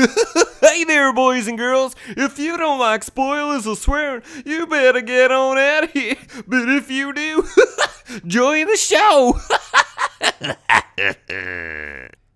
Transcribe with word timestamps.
hey 0.60 0.84
there, 0.84 1.12
boys 1.12 1.46
and 1.46 1.58
girls. 1.58 1.94
If 2.08 2.38
you 2.38 2.56
don't 2.56 2.78
like 2.78 3.04
spoilers 3.04 3.66
or 3.66 3.76
swearing, 3.76 4.22
you 4.46 4.66
better 4.66 5.00
get 5.00 5.30
on 5.30 5.58
out 5.58 5.84
of 5.84 5.92
here. 5.92 6.16
But 6.46 6.68
if 6.68 6.90
you 6.90 7.12
do, 7.12 7.46
join 8.26 8.66
the 8.66 8.76
show. 8.76 9.38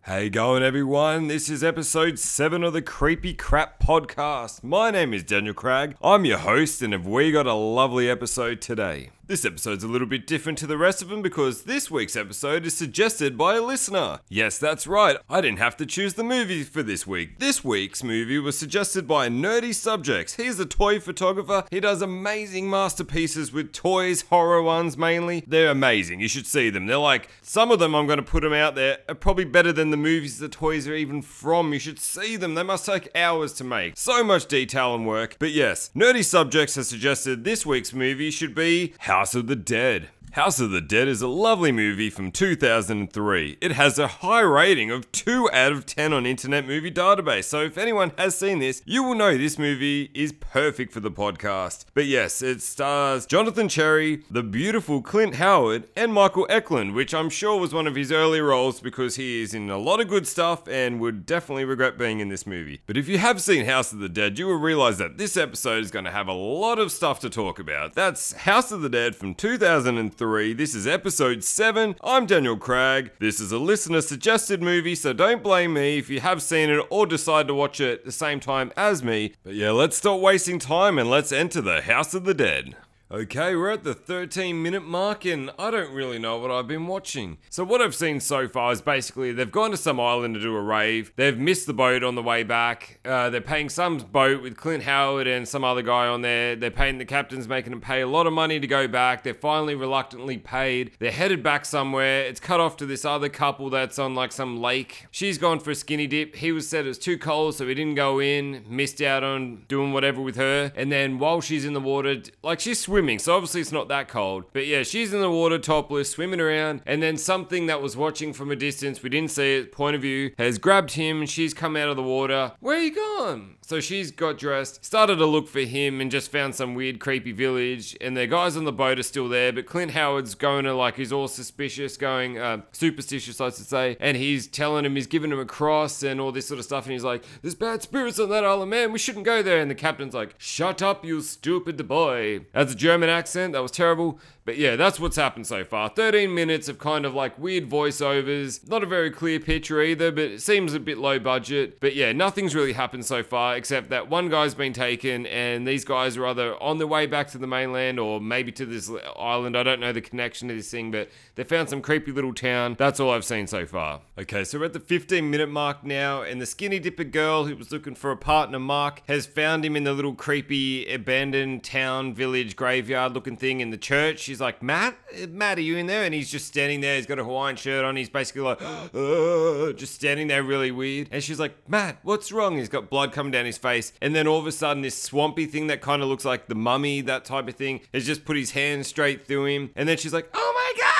Hey 0.07 0.29
going 0.29 0.63
everyone, 0.63 1.29
this 1.29 1.49
is 1.49 1.65
episode 1.65 2.19
7 2.19 2.63
of 2.63 2.75
the 2.75 2.83
Creepy 2.83 3.33
Crap 3.33 3.81
Podcast. 3.81 4.63
My 4.63 4.91
name 4.91 5.15
is 5.15 5.25
Daniel 5.25 5.55
Craig, 5.55 5.97
I'm 6.03 6.27
your 6.27 6.37
host 6.37 6.83
and 6.83 6.93
have 6.93 7.07
we 7.07 7.33
got 7.33 7.47
a 7.47 7.55
lovely 7.55 8.11
episode 8.11 8.61
today. 8.61 9.13
This 9.27 9.47
episode's 9.47 9.83
a 9.83 9.89
little 9.89 10.07
bit 10.07 10.27
different 10.27 10.59
to 10.59 10.67
the 10.67 10.77
rest 10.77 11.01
of 11.01 11.09
them 11.09 11.23
because 11.23 11.63
this 11.63 11.91
week's 11.91 12.15
episode 12.15 12.67
is 12.67 12.77
suggested 12.77 13.39
by 13.39 13.55
a 13.55 13.63
listener. 13.63 14.21
Yes, 14.29 14.59
that's 14.59 14.87
right, 14.87 15.17
I 15.31 15.41
didn't 15.41 15.61
have 15.61 15.79
to 15.79 15.87
choose 15.87 16.13
the 16.13 16.23
movie 16.23 16.63
for 16.63 16.83
this 16.83 17.07
week. 17.07 17.39
This 17.39 17.65
week's 17.65 18.05
movie 18.05 18.39
was 18.39 18.59
suggested 18.59 19.09
by 19.09 19.31
Nerdy 19.31 19.75
Subjects. 19.75 20.35
He's 20.35 20.61
a 20.61 20.67
toy 20.67 21.01
photographer, 21.01 21.65
he 21.71 21.81
does 21.81 22.03
amazing 22.03 22.69
masterpieces 22.69 23.51
with 23.51 23.73
toys, 23.73 24.27
horror 24.29 24.61
ones 24.61 24.99
mainly. 24.99 25.43
They're 25.47 25.71
amazing, 25.71 26.21
you 26.21 26.29
should 26.29 26.47
see 26.47 26.69
them. 26.69 26.85
They're 26.85 26.99
like, 26.99 27.31
some 27.41 27.71
of 27.71 27.79
them 27.79 27.95
I'm 27.95 28.07
going 28.07 28.19
to 28.19 28.23
put 28.23 28.43
them 28.43 28.53
out 28.53 28.75
there 28.75 28.99
are 29.09 29.15
probably 29.15 29.47
better 29.47 29.73
than 29.73 29.91
the 29.91 29.97
movies 29.97 30.39
the 30.39 30.51
toys 30.51 30.87
are 30.87 30.95
even 30.95 31.23
from. 31.23 31.73
You 31.73 31.79
should 31.79 31.99
see 31.99 32.37
them, 32.37 32.57
they 32.57 32.63
must 32.63 32.85
take 32.85 33.09
hours 33.17 33.55
to 33.55 33.65
make. 33.65 33.97
So 33.97 34.23
much 34.23 34.45
detail 34.49 34.95
and 34.95 35.07
work. 35.07 35.37
But 35.39 35.53
yes, 35.53 35.91
Nerdy 35.97 36.23
Subjects 36.23 36.75
has 36.75 36.89
suggested 36.89 37.45
this 37.45 37.65
week's 37.65 37.95
movie 37.95 38.31
should 38.31 38.55
be 38.55 38.93
House 39.15 39.37
of 39.37 39.47
the 39.47 39.55
Dead. 39.55 40.09
House 40.35 40.59
of 40.59 40.73
the 40.73 40.81
Dead 40.81 41.07
is 41.07 41.23
a 41.23 41.29
lovely 41.29 41.71
movie 41.71 42.11
from 42.11 42.33
2003. 42.33 43.57
It 43.61 43.71
has 43.71 44.01
a 44.01 44.09
high 44.09 44.41
rating 44.41 44.91
of 44.91 45.13
2 45.13 45.49
out 45.53 45.71
of 45.71 45.87
10 45.87 46.13
on 46.13 46.27
Internet 46.27 46.67
Movie 46.67 46.91
Database, 46.91 47.45
so 47.45 47.61
if 47.61 47.79
anyone 47.79 48.11
has 48.19 48.37
seen 48.37 48.59
this, 48.59 48.83
you 48.85 49.05
will 49.05 49.15
know 49.15 49.39
this 49.39 49.61
movie 49.61 50.11
is 50.13 50.33
perfect 50.33 50.93
for 50.93 50.99
the 50.99 51.13
podcast. 51.13 51.85
But 51.95 52.07
yes, 52.07 52.43
it 52.43 52.63
stars 52.63 53.27
Jonathan 53.27 53.69
Cherry, 53.69 54.25
the 54.29 54.43
beautiful 54.43 55.03
Clint 55.03 55.37
Howard, 55.37 55.85
and 55.95 56.13
Michael 56.13 56.49
Eklund, 56.51 56.97
which 56.97 57.15
I'm 57.15 57.31
sure 57.31 57.61
was 57.61 57.73
one 57.73 57.87
of 57.87 57.95
his 57.95 58.11
early 58.11 58.41
roles 58.41 58.81
because 58.81 59.15
he 59.15 59.41
is 59.41 59.55
in 59.55 59.71
a 59.71 59.79
lot 59.79 60.01
of 60.01 60.09
good 60.09 60.27
stuff 60.27 60.67
and 60.67 60.99
would 60.99 61.27
definitely 61.27 61.65
regret 61.65 61.97
being 61.97 62.19
in 62.19 62.29
this 62.29 62.45
movie. 62.45 62.81
But 62.89 62.97
if 62.97 63.07
you 63.07 63.19
have 63.19 63.41
seen 63.41 63.67
House 63.67 63.93
of 63.93 64.01
the 64.01 64.09
Dead, 64.09 64.37
you 64.37 64.49
will 64.49 64.57
realize 64.57 64.99
that 64.99 65.17
this 65.17 65.37
episode 65.37 65.85
is 65.85 65.93
going 65.93 66.07
to 66.07 66.11
have 66.11 66.27
a 66.27 66.33
lot 66.33 66.81
of 66.81 66.91
stuff 66.91 67.21
to 67.21 67.31
talk 67.31 67.61
about. 67.61 67.95
That's 67.95 68.33
House 68.33 68.73
of 68.73 68.83
the 68.83 68.89
Dead 68.89 69.15
from 69.15 69.37
2003 69.37 70.24
this 70.25 70.75
is 70.75 70.87
episode 70.87 71.45
7. 71.45 71.97
I'm 72.03 72.25
Daniel 72.25 72.57
Craig. 72.57 73.11
This 73.21 73.41
is 73.41 73.53
a 73.53 73.59
listener 73.59 74.01
suggested 74.01 74.63
movie, 74.63 74.95
so 74.95 75.13
don't 75.13 75.43
blame 75.43 75.75
me 75.75 75.99
if 75.99 76.09
you 76.09 76.21
have 76.21 76.41
seen 76.41 76.71
it 76.71 76.83
or 76.89 77.07
decide 77.07 77.47
to 77.49 77.55
watch 77.55 77.79
it 77.79 77.99
at 77.99 78.05
the 78.07 78.11
same 78.11 78.41
time 78.41 78.73
as 78.75 79.05
me. 79.05 79.35
But 79.45 79.55
yeah, 79.55 79.73
let's 79.73 79.99
stop 79.99 80.21
wasting 80.21 80.59
time 80.59 80.99
and 80.99 81.11
let's 81.11 81.31
enter 81.31 81.61
the 81.61 81.83
House 81.83 82.15
of 82.15 82.25
the 82.25 82.33
Dead. 82.33 82.75
Okay, 83.15 83.55
we're 83.55 83.71
at 83.71 83.85
the 83.85 83.95
13 83.95 84.61
minute 84.61 84.85
mark, 84.85 85.25
and 85.25 85.53
I 85.57 85.71
don't 85.71 85.95
really 85.95 86.19
know 86.19 86.37
what 86.39 86.51
I've 86.51 86.67
been 86.67 86.89
watching. 86.89 87.39
So, 87.49 87.63
what 87.63 87.81
I've 87.81 87.95
seen 87.95 88.19
so 88.19 88.49
far 88.49 88.73
is 88.73 88.83
basically 88.83 89.31
they've 89.31 89.53
gone 89.53 89.71
to 89.71 89.77
some 89.77 90.01
island 90.01 90.35
to 90.35 90.41
do 90.41 90.57
a 90.57 90.61
rave. 90.61 91.13
They've 91.15 91.39
missed 91.39 91.69
the 91.69 91.75
boat 91.75 92.03
on 92.03 92.17
the 92.17 92.25
way 92.25 92.43
back. 92.43 92.99
Uh, 93.05 93.31
they're 93.31 93.41
paying 93.41 93.69
some 93.69 93.99
boat 93.99 94.43
with 94.43 94.57
Clint 94.57 94.83
Howard 94.83 95.29
and 95.29 95.47
some 95.47 95.63
other 95.63 95.81
guy 95.81 96.09
on 96.09 96.23
there. 96.23 96.57
They're 96.57 96.73
paying 96.73 96.99
the 96.99 97.05
captain's 97.05 97.47
making 97.47 97.71
them 97.71 97.81
pay 97.81 98.01
a 98.01 98.09
lot 98.09 98.27
of 98.27 98.33
money 98.33 98.59
to 98.59 98.67
go 98.67 98.89
back. 98.89 99.23
They're 99.23 99.33
finally 99.33 99.77
reluctantly 99.77 100.39
paid. 100.39 100.91
They're 100.99 101.13
headed 101.13 101.41
back 101.41 101.67
somewhere. 101.67 102.23
It's 102.23 102.41
cut 102.41 102.59
off 102.59 102.77
to 102.79 102.87
this 102.87 103.05
other 103.05 103.29
couple 103.29 103.71
that's 103.71 104.01
on 104.01 104.17
like 104.17 104.33
some 104.33 104.61
lake. 104.61 105.07
She's 105.13 105.39
gone 105.39 105.61
for 105.61 105.71
a 105.71 105.77
skinny 105.77 106.09
dip. 106.09 106.35
He 106.35 106.51
was 106.51 106.69
said 106.69 106.85
it 106.85 106.89
was 106.89 106.99
too 106.99 107.19
cold, 107.19 107.55
so 107.55 107.69
he 107.69 107.75
didn't 107.75 107.95
go 107.95 108.21
in. 108.21 108.65
Missed 108.69 109.01
out 109.03 109.23
on 109.23 109.67
doing 109.69 109.93
whatever 109.93 110.21
with 110.21 110.35
her. 110.35 110.73
And 110.75 110.91
then 110.91 111.21
while 111.21 111.41
she's 111.41 111.65
in 111.65 111.75
the 111.75 111.81
water, 111.81 112.21
like 112.43 112.59
she's 112.59 112.81
swimming 112.81 113.04
swimming, 113.05 113.19
so 113.19 113.35
obviously 113.35 113.61
it's 113.61 113.71
not 113.71 113.89
that 113.89 114.09
cold. 114.09 114.47
But 114.55 114.67
yeah, 114.67 114.83
she's 114.83 115.13
in 115.13 115.21
the 115.21 115.31
water 115.31 115.59
topless, 115.59 116.11
swimming 116.11 116.41
around, 116.41 116.81
and 116.87 117.03
then 117.03 117.19
something 117.19 117.67
that 117.67 117.83
was 117.83 117.99
watching 117.99 118.33
from 118.33 118.51
a 118.51 118.57
distance, 118.57 119.03
we 119.03 119.11
didn't 119.11 119.31
see 119.31 119.57
it, 119.57 119.73
point 119.73 119.95
of 119.95 120.01
view, 120.01 120.33
has 120.39 120.57
grabbed 120.57 120.93
him 120.93 121.21
and 121.21 121.29
she's 121.29 121.53
come 121.53 121.77
out 121.77 121.91
of 121.91 121.97
the 121.97 122.03
water. 122.03 122.53
Where 122.61 122.79
are 122.79 122.83
you 122.83 122.95
gone? 122.95 123.57
So 123.67 123.81
she's 123.81 124.11
got 124.11 124.37
dressed, 124.37 124.85
started 124.85 125.17
to 125.17 125.27
look 125.27 125.49
for 125.49 125.61
him, 125.61 126.03
and 126.03 126.11
just 126.11 126.31
found 126.31 126.55
some 126.55 126.75
weird, 126.75 127.01
creepy 127.01 127.33
village. 127.33 127.97
And 127.99 128.15
the 128.15 128.27
guys 128.27 128.59
on 128.59 128.65
the 128.65 128.73
boat 128.73 128.99
are 128.99 129.03
still 129.03 129.29
there, 129.29 129.55
but 129.55 129.65
Clint 129.65 129.93
Howard's 129.93 130.35
going 130.35 130.65
to 130.65 130.75
like, 130.75 130.97
he's 130.97 131.13
all 131.13 131.29
suspicious, 131.29 131.97
going 131.97 132.39
uh, 132.39 132.61
superstitious, 132.73 133.41
I 133.41 133.49
should 133.49 133.67
say. 133.67 133.97
And 134.01 134.19
he's 134.19 134.47
telling 134.47 134.85
him, 134.85 134.97
he's 134.97 135.07
giving 135.07 135.33
him 135.33 135.39
a 135.39 135.47
cross 135.47 136.03
and 136.03 136.21
all 136.21 136.31
this 136.31 136.47
sort 136.47 136.59
of 136.59 136.67
stuff. 136.67 136.85
And 136.85 136.93
he's 136.93 137.05
like, 137.05 137.25
There's 137.41 137.55
bad 137.55 137.81
spirits 137.83 138.19
on 138.19 138.29
that 138.31 138.45
island, 138.45 138.71
man. 138.71 138.93
We 138.93 138.99
shouldn't 138.99 139.25
go 139.25 139.43
there. 139.43 139.61
And 139.61 139.71
the 139.71 139.75
captain's 139.75 140.15
like, 140.15 140.35
Shut 140.37 140.83
up, 140.83 141.03
you 141.03 141.23
stupid 141.23 141.89
boy. 141.89 142.41
That's 142.53 142.75
a 142.75 142.77
German 142.85 143.09
accent. 143.09 143.55
That 143.55 143.63
was 143.63 143.71
terrible. 143.71 144.19
But 144.45 144.59
yeah, 144.59 144.77
that's 144.77 145.01
what's 145.01 145.17
happened 145.17 145.47
so 145.47 145.65
far. 145.65 145.89
13 145.89 146.35
minutes 146.35 146.69
of 146.69 146.79
kind 146.79 147.07
of 147.07 147.15
like 147.15 147.39
weird 147.39 147.71
voiceovers. 147.71 148.69
Not 148.69 148.83
a 148.83 148.87
very 148.87 149.11
clear 149.11 149.41
picture 149.41 149.81
either, 149.81 150.13
but 150.13 150.25
it 150.25 150.43
seems 150.43 150.75
a 150.75 150.81
bit 150.81 150.99
low 150.99 151.19
budget. 151.19 151.81
But 151.81 151.95
yeah, 151.95 152.13
nothing's 152.13 152.55
really 152.55 152.75
happened 152.75 153.07
so 153.07 153.23
far 153.23 153.57
except 153.57 153.89
that 153.89 154.11
one 154.11 154.29
guy's 154.29 154.55
been 154.55 154.75
taken 154.75 155.25
and 155.27 155.67
these 155.67 155.87
guys 155.87 156.19
are 156.19 156.27
either 156.27 156.63
on 156.63 156.77
their 156.77 156.87
way 156.87 157.07
back 157.07 157.29
to 157.29 157.39
the 157.39 157.47
mainland 157.47 157.99
or 157.99 158.21
maybe 158.21 158.53
to 158.53 158.67
this 158.67 158.91
island. 159.17 159.57
I 159.57 159.63
don't 159.63 159.81
know 159.81 159.93
the 159.93 160.03
connection 160.03 160.49
to 160.49 160.55
this 160.55 160.71
thing, 160.71 160.91
but 160.91 161.09
they 161.37 161.45
found 161.45 161.71
some 161.71 161.81
creepy 161.81 162.13
little 162.13 162.35
town. 162.35 162.77
That's 162.79 163.01
all 163.01 163.13
I've 163.13 163.25
seen 163.25 163.47
so 163.47 163.65
far. 163.65 164.03
Okay, 164.19 164.45
so 164.45 164.59
we're 164.59 164.67
at 164.67 164.75
the 164.75 164.81
15 164.81 165.31
minute 165.31 165.49
mark 165.49 165.85
now, 165.85 166.21
and 166.21 166.39
the 166.39 166.47
skinny 166.47 166.79
dipper 166.79 167.05
girl 167.05 167.47
who 167.47 167.57
was 167.57 167.73
looking 167.73 167.95
for 167.95 168.11
a 168.11 168.17
partner, 168.17 168.59
Mark, 168.59 169.03
has 169.09 169.25
found 169.25 169.65
him 169.65 169.75
in 169.75 169.85
the 169.85 169.95
little 169.95 170.15
creepy 170.15 170.87
abandoned 170.93 171.65
town, 171.65 172.15
village, 172.15 172.57
graveyard 172.75 173.13
looking 173.13 173.37
thing 173.37 173.61
in 173.61 173.71
the 173.71 173.79
church. 173.79 174.19
She's 174.19 174.41
like, 174.41 174.61
Matt? 174.61 174.97
Matt, 175.29 175.59
are 175.59 175.61
you 175.61 175.77
in 175.77 175.87
there? 175.87 176.03
And 176.03 176.13
he's 176.13 176.29
just 176.29 176.49
standing 176.49 176.81
there. 176.81 176.97
He's 176.97 177.07
got 177.07 177.21
a 177.21 177.25
Hawaiian 177.25 177.55
shirt 177.55 177.85
on. 177.85 177.95
He's 177.95 178.09
basically 178.09 178.43
like, 178.43 178.61
uh, 178.95 179.73
just 179.75 179.95
standing 179.95 180.27
there 180.27 180.43
really 180.43 180.73
weird. 180.73 181.09
And 181.13 181.23
she's 181.23 181.39
like, 181.39 181.55
Matt, 181.69 181.99
what's 182.03 182.33
wrong? 182.33 182.57
He's 182.57 182.69
got 182.69 182.91
blood 182.91 183.13
coming 183.13 183.31
down 183.31 183.47
his 183.47 183.59
face. 183.59 183.93
And 184.03 184.13
then 184.13 184.27
all 184.27 184.41
of 184.41 184.47
a 184.49 184.53
sudden, 184.53 184.83
this 184.83 185.01
swampy 185.01 185.47
thing 185.47 185.69
that 185.69 185.83
kind 185.83 186.03
of 186.03 186.09
looks 186.09 186.25
like 186.25 186.49
the 186.49 186.57
mummy, 186.57 187.01
that 187.03 187.25
type 187.25 187.47
of 187.47 187.55
thing, 187.55 187.81
has 187.93 188.05
just 188.05 188.25
put 188.25 188.37
his 188.37 188.51
hand 188.51 188.87
straight 188.87 189.25
through 189.25 189.47
him. 189.47 189.71
And 189.77 189.89
then 189.89 189.97
she's 189.97 190.13
like, 190.13 190.29
oh 190.35 190.53
my 190.55 190.83
God! 190.83 190.94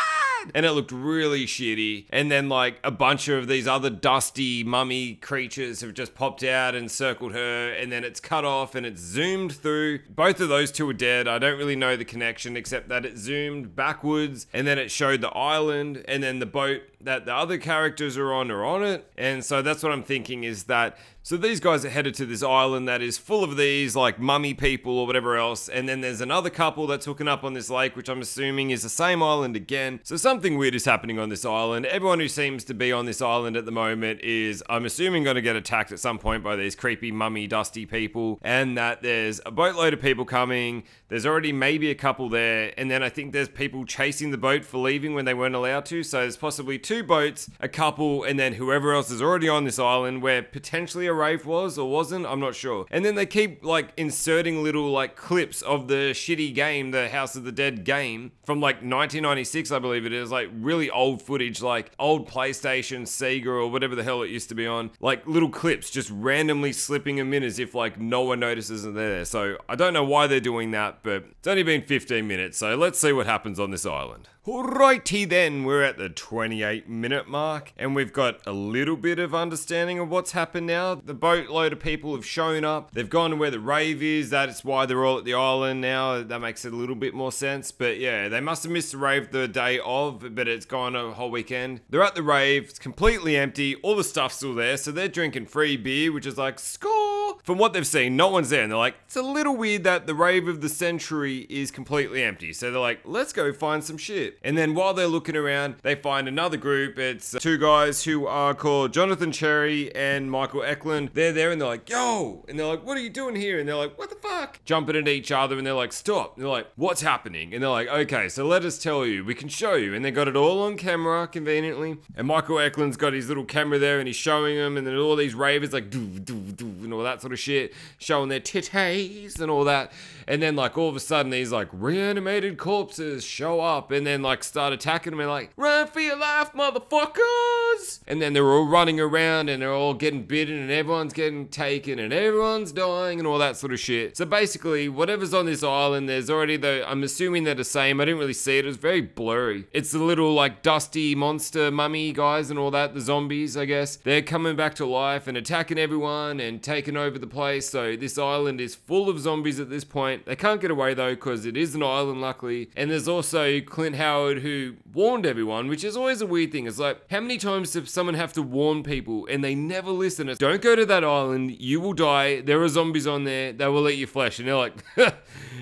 And 0.55 0.65
it 0.65 0.73
looked 0.73 0.93
really 0.93 1.45
shitty. 1.45 2.07
And 2.11 2.31
then 2.31 2.49
like 2.49 2.79
a 2.85 2.91
bunch 2.91 3.29
of 3.29 3.49
these 3.49 3.67
other 3.67 3.91
dusty 3.91 4.65
mummy 4.65 5.15
creatures 5.15 5.81
have 5.81 5.95
just 5.95 6.15
popped 6.15 6.45
out 6.45 6.75
and 6.75 6.91
circled 6.91 7.33
her, 7.33 7.73
and 7.73 7.91
then 7.91 8.05
it's 8.05 8.21
cut 8.21 8.45
off 8.45 8.75
and 8.75 8.87
it's 8.87 9.01
zoomed 9.01 9.53
through. 9.53 10.01
Both 10.09 10.41
of 10.41 10.49
those 10.49 10.71
two 10.71 10.89
are 10.89 10.95
dead. 10.95 11.29
I 11.29 11.39
don't 11.39 11.59
really 11.59 11.77
know 11.77 11.97
the 11.97 12.05
connection 12.05 12.57
except 12.57 12.89
that 12.89 13.05
it 13.05 13.19
zoomed 13.19 13.75
backwards 13.75 14.47
and 14.53 14.67
then 14.67 14.79
it 14.79 14.91
showed 14.91 15.21
the 15.21 15.31
island 15.31 16.05
and 16.07 16.23
then 16.23 16.39
the 16.39 16.47
boat 16.47 16.83
that 17.05 17.27
the 17.27 17.35
other 17.35 17.59
characters 17.59 18.17
are 18.17 18.33
on 18.33 18.51
are 18.51 18.65
on 18.65 18.85
it. 18.85 19.11
And 19.17 19.45
so 19.45 19.63
that's 19.63 19.83
what 19.83 19.93
I'm 19.93 20.03
thinking 20.03 20.45
is 20.45 20.65
that 20.65 20.99
so 21.27 21.39
these 21.39 21.59
guys 21.59 21.87
are 21.87 21.89
headed 21.89 22.15
to 22.17 22.27
this 22.27 22.43
island 22.43 22.87
that 22.87 23.01
is 23.01 23.17
full 23.17 23.43
of 23.43 23.57
these 23.57 23.97
like 23.97 24.19
mummy 24.19 24.53
people 24.53 24.99
or 24.99 25.07
whatever 25.07 25.39
else, 25.39 25.71
and 25.71 25.89
then 25.89 26.03
there's 26.03 26.21
another 26.21 26.51
couple 26.51 26.87
that's 26.87 27.07
hooking 27.07 27.29
up 27.29 27.45
on 27.45 27.55
this 27.55 27.71
lake, 27.71 27.97
which 27.97 28.11
I'm 28.11 28.21
assuming 28.21 28.69
is 28.69 28.83
the 28.83 28.91
same 28.91 29.23
island 29.23 29.57
again. 29.57 30.01
So 30.03 30.19
something 30.19 30.59
weird 30.59 30.75
is 30.75 30.85
happening 30.85 31.19
on 31.19 31.31
this 31.31 31.47
island. 31.47 31.87
Everyone 31.87 32.21
who 32.21 32.29
seems 32.29 32.63
to 32.65 32.75
be 32.75 32.93
on 32.93 33.07
this 33.07 33.23
island 33.23 33.57
at 33.57 33.65
the 33.65 33.73
moment 33.73 34.21
is, 34.21 34.63
I'm 34.69 34.85
assuming, 34.85 35.25
going 35.25 35.37
to 35.37 35.41
get 35.41 35.57
attacked 35.57 35.93
at 35.93 35.99
some 35.99 36.19
point 36.19 36.45
by 36.45 36.57
these 36.57 36.75
creepy 36.75 37.11
mummy 37.11 37.47
dusty 37.47 37.87
people, 37.87 38.39
and 38.43 38.77
that 38.77 39.01
there's 39.01 39.41
a 39.47 39.51
boatload 39.51 39.95
of 39.95 40.03
people 40.03 40.27
coming. 40.27 40.83
There's 41.09 41.25
already 41.25 41.53
maybe 41.53 41.89
a 41.89 41.95
couple 41.95 42.29
there, 42.29 42.75
and 42.77 42.91
then 42.91 43.03
I 43.03 43.09
think 43.09 43.33
there's 43.33 43.49
people 43.49 43.87
chasing 43.87 44.31
the 44.31 44.37
boat 44.37 44.63
for 44.63 44.77
leaving 44.77 45.15
when 45.15 45.25
they 45.25 45.33
weren't 45.33 45.55
allowed 45.55 45.87
to. 45.87 46.03
So 46.03 46.21
there's 46.21 46.37
possibly 46.37 46.79
two 46.79 46.94
boats, 47.03 47.51
a 47.61 47.69
couple, 47.69 48.25
and 48.25 48.39
then 48.39 48.55
whoever 48.55 48.93
else 48.93 49.11
is 49.11 49.21
already 49.21 49.49
on 49.49 49.65
this 49.65 49.79
island 49.79 50.23
where 50.23 50.43
potentially 50.43 51.07
a 51.07 51.13
rave 51.13 51.47
was 51.47 51.79
or 51.79 51.91
wasn't, 51.91 52.27
I'm 52.27 52.41
not 52.41 52.55
sure. 52.55 52.87
And 52.91 53.05
then 53.05 53.15
they 53.15 53.27
keep 53.27 53.65
like 53.65 53.93
inserting 53.97 54.63
little 54.63 54.91
like 54.91 55.17
clips 55.17 55.63
of 55.63 55.89
the 55.89 56.13
shitty 56.13 56.55
game, 56.55 56.91
the 56.91 57.09
House 57.09 57.37
of 57.37 57.45
the 57.45 57.53
Dead 57.53 57.85
game 57.85 58.33
from 58.45 58.61
like 58.61 58.77
1996, 58.77 59.71
I 59.71 59.79
believe 59.79 60.07
it 60.07 60.13
is, 60.13 60.31
like 60.31 60.49
really 60.55 60.91
old 60.91 61.23
footage, 61.23 61.63
like 61.63 61.93
old 61.99 62.29
PlayStation, 62.29 63.03
Sega, 63.03 63.47
or 63.47 63.69
whatever 63.69 63.95
the 63.95 64.05
hell 64.05 64.23
it 64.23 64.31
used 64.31 64.49
to 64.51 64.55
be 64.55 64.67
on. 64.67 64.91
Like 65.01 65.27
little 65.27 65.51
clips 65.51 65.91
just 65.91 66.11
randomly 66.11 66.73
slipping 66.73 67.17
them 67.17 67.33
in 67.33 67.43
as 67.43 67.59
if 67.59 67.75
like 67.75 67.99
no 67.99 68.23
one 68.23 68.41
notices 68.41 68.85
they're 68.85 68.93
there. 68.93 69.25
So 69.25 69.57
I 69.69 69.75
don't 69.77 69.93
know 69.93 70.05
why 70.05 70.27
they're 70.27 70.41
doing 70.41 70.71
that, 70.73 71.03
but 71.03 71.25
it's 71.39 71.49
only 71.49 71.63
been 71.63 71.83
15 71.83 72.27
minutes, 72.27 72.59
so 72.59 72.77
let's 72.77 72.99
see 72.99 73.13
what 73.13 73.27
happens 73.27 73.59
on 73.59 73.71
this 73.71 73.87
island. 73.87 74.29
Alrighty 74.47 75.27
then, 75.27 75.65
we're 75.65 75.83
at 75.83 75.97
the 75.97 76.11
28 76.11 76.87
minute 76.87 77.27
mark 77.27 77.73
and 77.79 77.95
we've 77.95 78.13
got 78.13 78.47
a 78.47 78.53
little 78.53 78.95
bit 78.95 79.19
of 79.19 79.35
understanding 79.35 79.99
of 79.99 80.11
what's 80.11 80.33
happened 80.33 80.67
now. 80.67 80.97
The 80.97 81.15
boatload 81.15 81.73
of 81.73 81.81
people 81.81 82.15
have 82.15 82.27
shown 82.27 82.63
up. 82.63 82.91
They've 82.91 83.09
gone 83.09 83.31
to 83.31 83.37
where 83.37 83.51
the 83.51 83.59
rave 83.59 84.03
is. 84.03 84.29
That's 84.29 84.63
why 84.63 84.85
they're 84.85 85.03
all 85.03 85.17
at 85.17 85.25
the 85.25 85.33
island 85.33 85.81
now. 85.81 86.23
That 86.23 86.41
makes 86.41 86.67
it 86.67 86.75
a 86.75 86.77
little 86.77 86.95
bit 86.95 87.15
more 87.15 87.33
sense. 87.33 87.73
But 87.73 87.99
yeah, 87.99 88.29
they 88.29 88.41
must 88.41 88.65
have 88.65 88.73
missed 88.73 88.93
the 88.93 88.99
rave 88.99 89.31
the 89.31 89.49
day 89.49 89.81
of, 89.83 90.35
but 90.35 90.47
it's 90.47 90.67
gone 90.67 90.95
a 90.95 91.13
whole 91.13 91.31
weekend. 91.31 91.81
They're 91.89 92.03
at 92.03 92.15
the 92.15 92.23
rave. 92.23 92.65
It's 92.69 92.79
completely 92.79 93.39
empty. 93.39 93.77
All 93.77 93.97
the 93.97 94.05
stuff's 94.05 94.37
still 94.37 94.55
there. 94.55 94.77
So 94.77 94.93
they're 94.93 95.09
drinking 95.09 95.47
free 95.47 95.79
beer, 95.79 96.13
which 96.13 96.27
is 96.27 96.37
like, 96.37 96.59
score. 96.59 97.04
From 97.45 97.59
what 97.59 97.75
they've 97.75 97.87
seen, 97.87 98.17
no 98.17 98.29
one's 98.29 98.49
there. 98.49 98.63
And 98.63 98.73
they're 98.73 98.79
like, 98.79 98.95
it's 99.05 99.17
a 99.17 99.23
little 99.23 99.55
weird 99.55 99.85
that 99.85 100.07
the 100.07 100.15
rave 100.15 100.49
of 100.49 100.63
the 100.63 100.69
century 100.71 101.41
is 101.51 101.71
completely 101.71 102.23
empty. 102.23 102.55
So 102.55 102.71
they're 102.71 102.81
like, 102.81 103.01
let's 103.05 103.35
go 103.35 103.53
find 103.53 103.85
some 103.85 103.99
shit. 103.99 104.39
And 104.43 104.57
then 104.57 104.75
while 104.75 104.95
they're 104.95 105.07
looking 105.07 105.37
around, 105.37 105.75
they 105.83 105.95
find 105.95 106.27
another 106.27 106.57
group. 106.57 106.99
It's 106.99 107.35
uh, 107.35 107.41
two 107.41 107.59
guys 107.59 108.05
who 108.05 108.27
are 108.27 108.55
called 108.55 108.95
Jonathan 108.95 109.31
Cherry 109.31 109.95
and 109.95 110.31
Michael 110.31 110.63
Eklund. 110.63 111.11
They're 111.13 111.33
there 111.33 111.53
and 111.53 111.61
they're 111.61 111.69
like, 111.69 111.91
yo! 111.91 112.47
And 112.49 112.59
they're 112.59 112.67
like, 112.67 112.87
what 112.87 112.97
are 112.97 113.03
you 113.03 113.11
doing 113.11 113.37
here? 113.37 113.59
And 113.59 113.69
they're 113.69 113.77
like, 113.77 113.99
what 113.99 114.09
the 114.09 114.17
fuck? 114.17 114.61
Jumping 114.65 114.97
at 114.97 115.07
each 115.07 115.31
other 115.31 115.59
and 115.59 115.67
they're 115.67 115.75
like, 115.75 115.93
stop. 115.93 116.37
And 116.37 116.45
they're 116.45 116.51
like, 116.51 116.69
what's 116.77 117.03
happening? 117.03 117.53
And 117.53 117.63
they're 117.63 117.69
like, 117.69 117.89
okay, 117.89 118.31
so 118.31 118.47
let 118.47 118.65
us 118.65 118.79
tell 118.79 119.05
you. 119.05 119.23
We 119.23 119.35
can 119.35 119.51
show 119.51 119.75
you. 119.75 119.93
And 119.93 120.03
they 120.03 120.11
got 120.11 120.29
it 120.29 120.37
all 120.37 120.63
on 120.63 120.79
camera 120.79 121.29
conveniently. 121.29 121.99
And 122.17 122.27
Michael 122.27 122.59
Eklund's 122.59 122.97
got 122.97 123.13
his 123.13 123.29
little 123.29 123.45
camera 123.45 123.79
there 123.79 123.99
and 123.99 124.07
he's 124.07 124.17
showing 124.17 124.57
them. 124.57 124.79
And 124.79 124.87
then 124.87 124.97
all 124.97 125.15
these 125.15 125.35
ravers 125.35 125.75
like, 125.75 125.91
doo, 125.91 126.07
doo, 126.07 126.41
doo, 126.41 126.75
and 126.85 126.95
all 126.95 127.03
that 127.03 127.21
sort 127.21 127.34
of 127.34 127.34
shit, 127.37 127.73
showing 127.99 128.29
their 128.29 128.41
titties 128.41 129.41
and 129.41 129.51
all 129.51 129.65
that. 129.65 129.93
And 130.27 130.43
then 130.43 130.57
like 130.57 130.79
all 130.79 130.89
of 130.89 130.97
a 130.97 131.01
sudden 131.01 131.31
these 131.31 131.53
like 131.53 131.69
reanimated 131.73 132.57
corpses 132.57 133.25
show 133.25 133.61
up 133.61 133.91
and 133.91 134.07
then 134.07 134.23
like 134.23 134.43
start 134.43 134.73
attacking 134.73 135.11
them 135.13 135.21
and 135.21 135.29
like, 135.29 135.53
run 135.57 135.87
for 135.87 136.01
your 136.01 136.17
life, 136.17 136.53
motherfuckers! 136.53 138.01
And 138.07 138.23
then 138.23 138.33
they're 138.33 138.51
all 138.51 138.67
running 138.67 139.01
around 139.01 139.49
and 139.49 139.63
they're 139.63 139.73
all 139.73 139.95
getting 139.95 140.23
bitten 140.23 140.59
and 140.59 140.71
everyone's 140.71 141.13
getting 141.13 141.49
taken 141.49 141.99
and 141.99 142.13
everyone's 142.13 142.73
dying 142.73 143.19
and 143.19 143.27
all 143.27 143.39
that 143.39 143.57
sort 143.57 143.73
of 143.73 143.81
shit. 143.81 144.17
So 144.17 144.25
basically, 144.25 144.89
whatever's 144.89 145.35
on 145.35 145.47
this 145.47 145.63
island, 145.63 146.09
there's 146.09 146.31
already 146.31 146.57
the, 146.57 146.85
I'm 146.89 147.03
assuming 147.03 147.45
they're 147.45 147.55
the 147.55 147.65
same. 147.65 148.01
I 148.01 148.05
didn't 148.07 148.21
really 148.21 148.33
see 148.33 148.59
it. 148.59 148.65
It 148.65 148.69
was 148.69 148.77
very 148.77 149.01
blurry. 149.01 149.67
It's 149.73 149.93
the 149.93 149.99
little 149.99 150.33
like 150.33 150.63
dusty 150.63 151.15
monster 151.15 151.71
mummy 151.71 152.13
guys 152.13 152.51
and 152.51 152.59
all 152.59 152.71
that, 152.71 152.95
the 152.95 153.01
zombies, 153.01 153.57
I 153.57 153.65
guess. 153.65 153.97
They're 153.97 154.23
coming 154.23 154.57
back 154.57 154.75
to 154.77 154.87
life 154.87 155.27
and 155.27 155.37
attacking 155.37 155.79
everyone 155.79 156.41
and 156.41 156.63
taking 156.63 156.97
over 156.97 157.19
the 157.19 157.24
place. 157.27 157.69
So 157.69 157.97
this 157.97 158.19
island 158.19 158.61
is 158.61 158.75
full 158.75 159.09
of 159.09 159.19
zombies 159.19 159.61
at 159.61 159.71
this 159.71 159.85
point. 159.85 160.27
They 160.27 160.37
can't 160.37 160.61
get 160.61 160.71
away 160.71 160.95
though 160.95 161.15
because 161.15 161.47
it 161.47 161.57
is 161.57 161.75
an 161.75 161.83
island, 161.83 162.21
luckily. 162.21 162.71
And 162.77 162.91
there's 162.91 163.09
also 163.09 163.61
Clint 163.61 163.97
Howard 163.97 164.39
who 164.39 164.77
warned 164.93 165.27
everyone, 165.27 165.69
which 165.69 165.85
is 165.85 165.97
always 165.97 166.21
a 166.21 166.27
weird 166.27 166.53
thing. 166.53 166.67
It's 166.67 166.79
like, 166.79 167.11
how 167.11 167.21
many 167.21 167.39
times 167.39 167.73
does 167.73 167.91
someone 167.91 168.15
have 168.15 168.33
to 168.35 168.43
warn 168.43 168.83
people 168.83 169.27
and 169.27 169.43
they 169.43 169.55
never 169.55 169.91
listen? 169.91 170.29
It's 170.29 170.39
don't 170.39 170.63
go 170.63 170.77
to 170.77 170.87
that 170.87 171.05
island, 171.05 171.61
you 171.61 171.81
will 171.81 171.93
die. 171.93 172.41
There 172.41 172.63
are 172.63 172.69
zombies 172.69 173.07
on 173.07 173.25
there, 173.25 173.53
they 173.53 173.69
will 173.69 173.89
eat 173.89 173.99
your 173.99 174.09
flesh. 174.09 174.39
And 174.39 174.49
they're 174.49 174.57
like, 174.57 174.85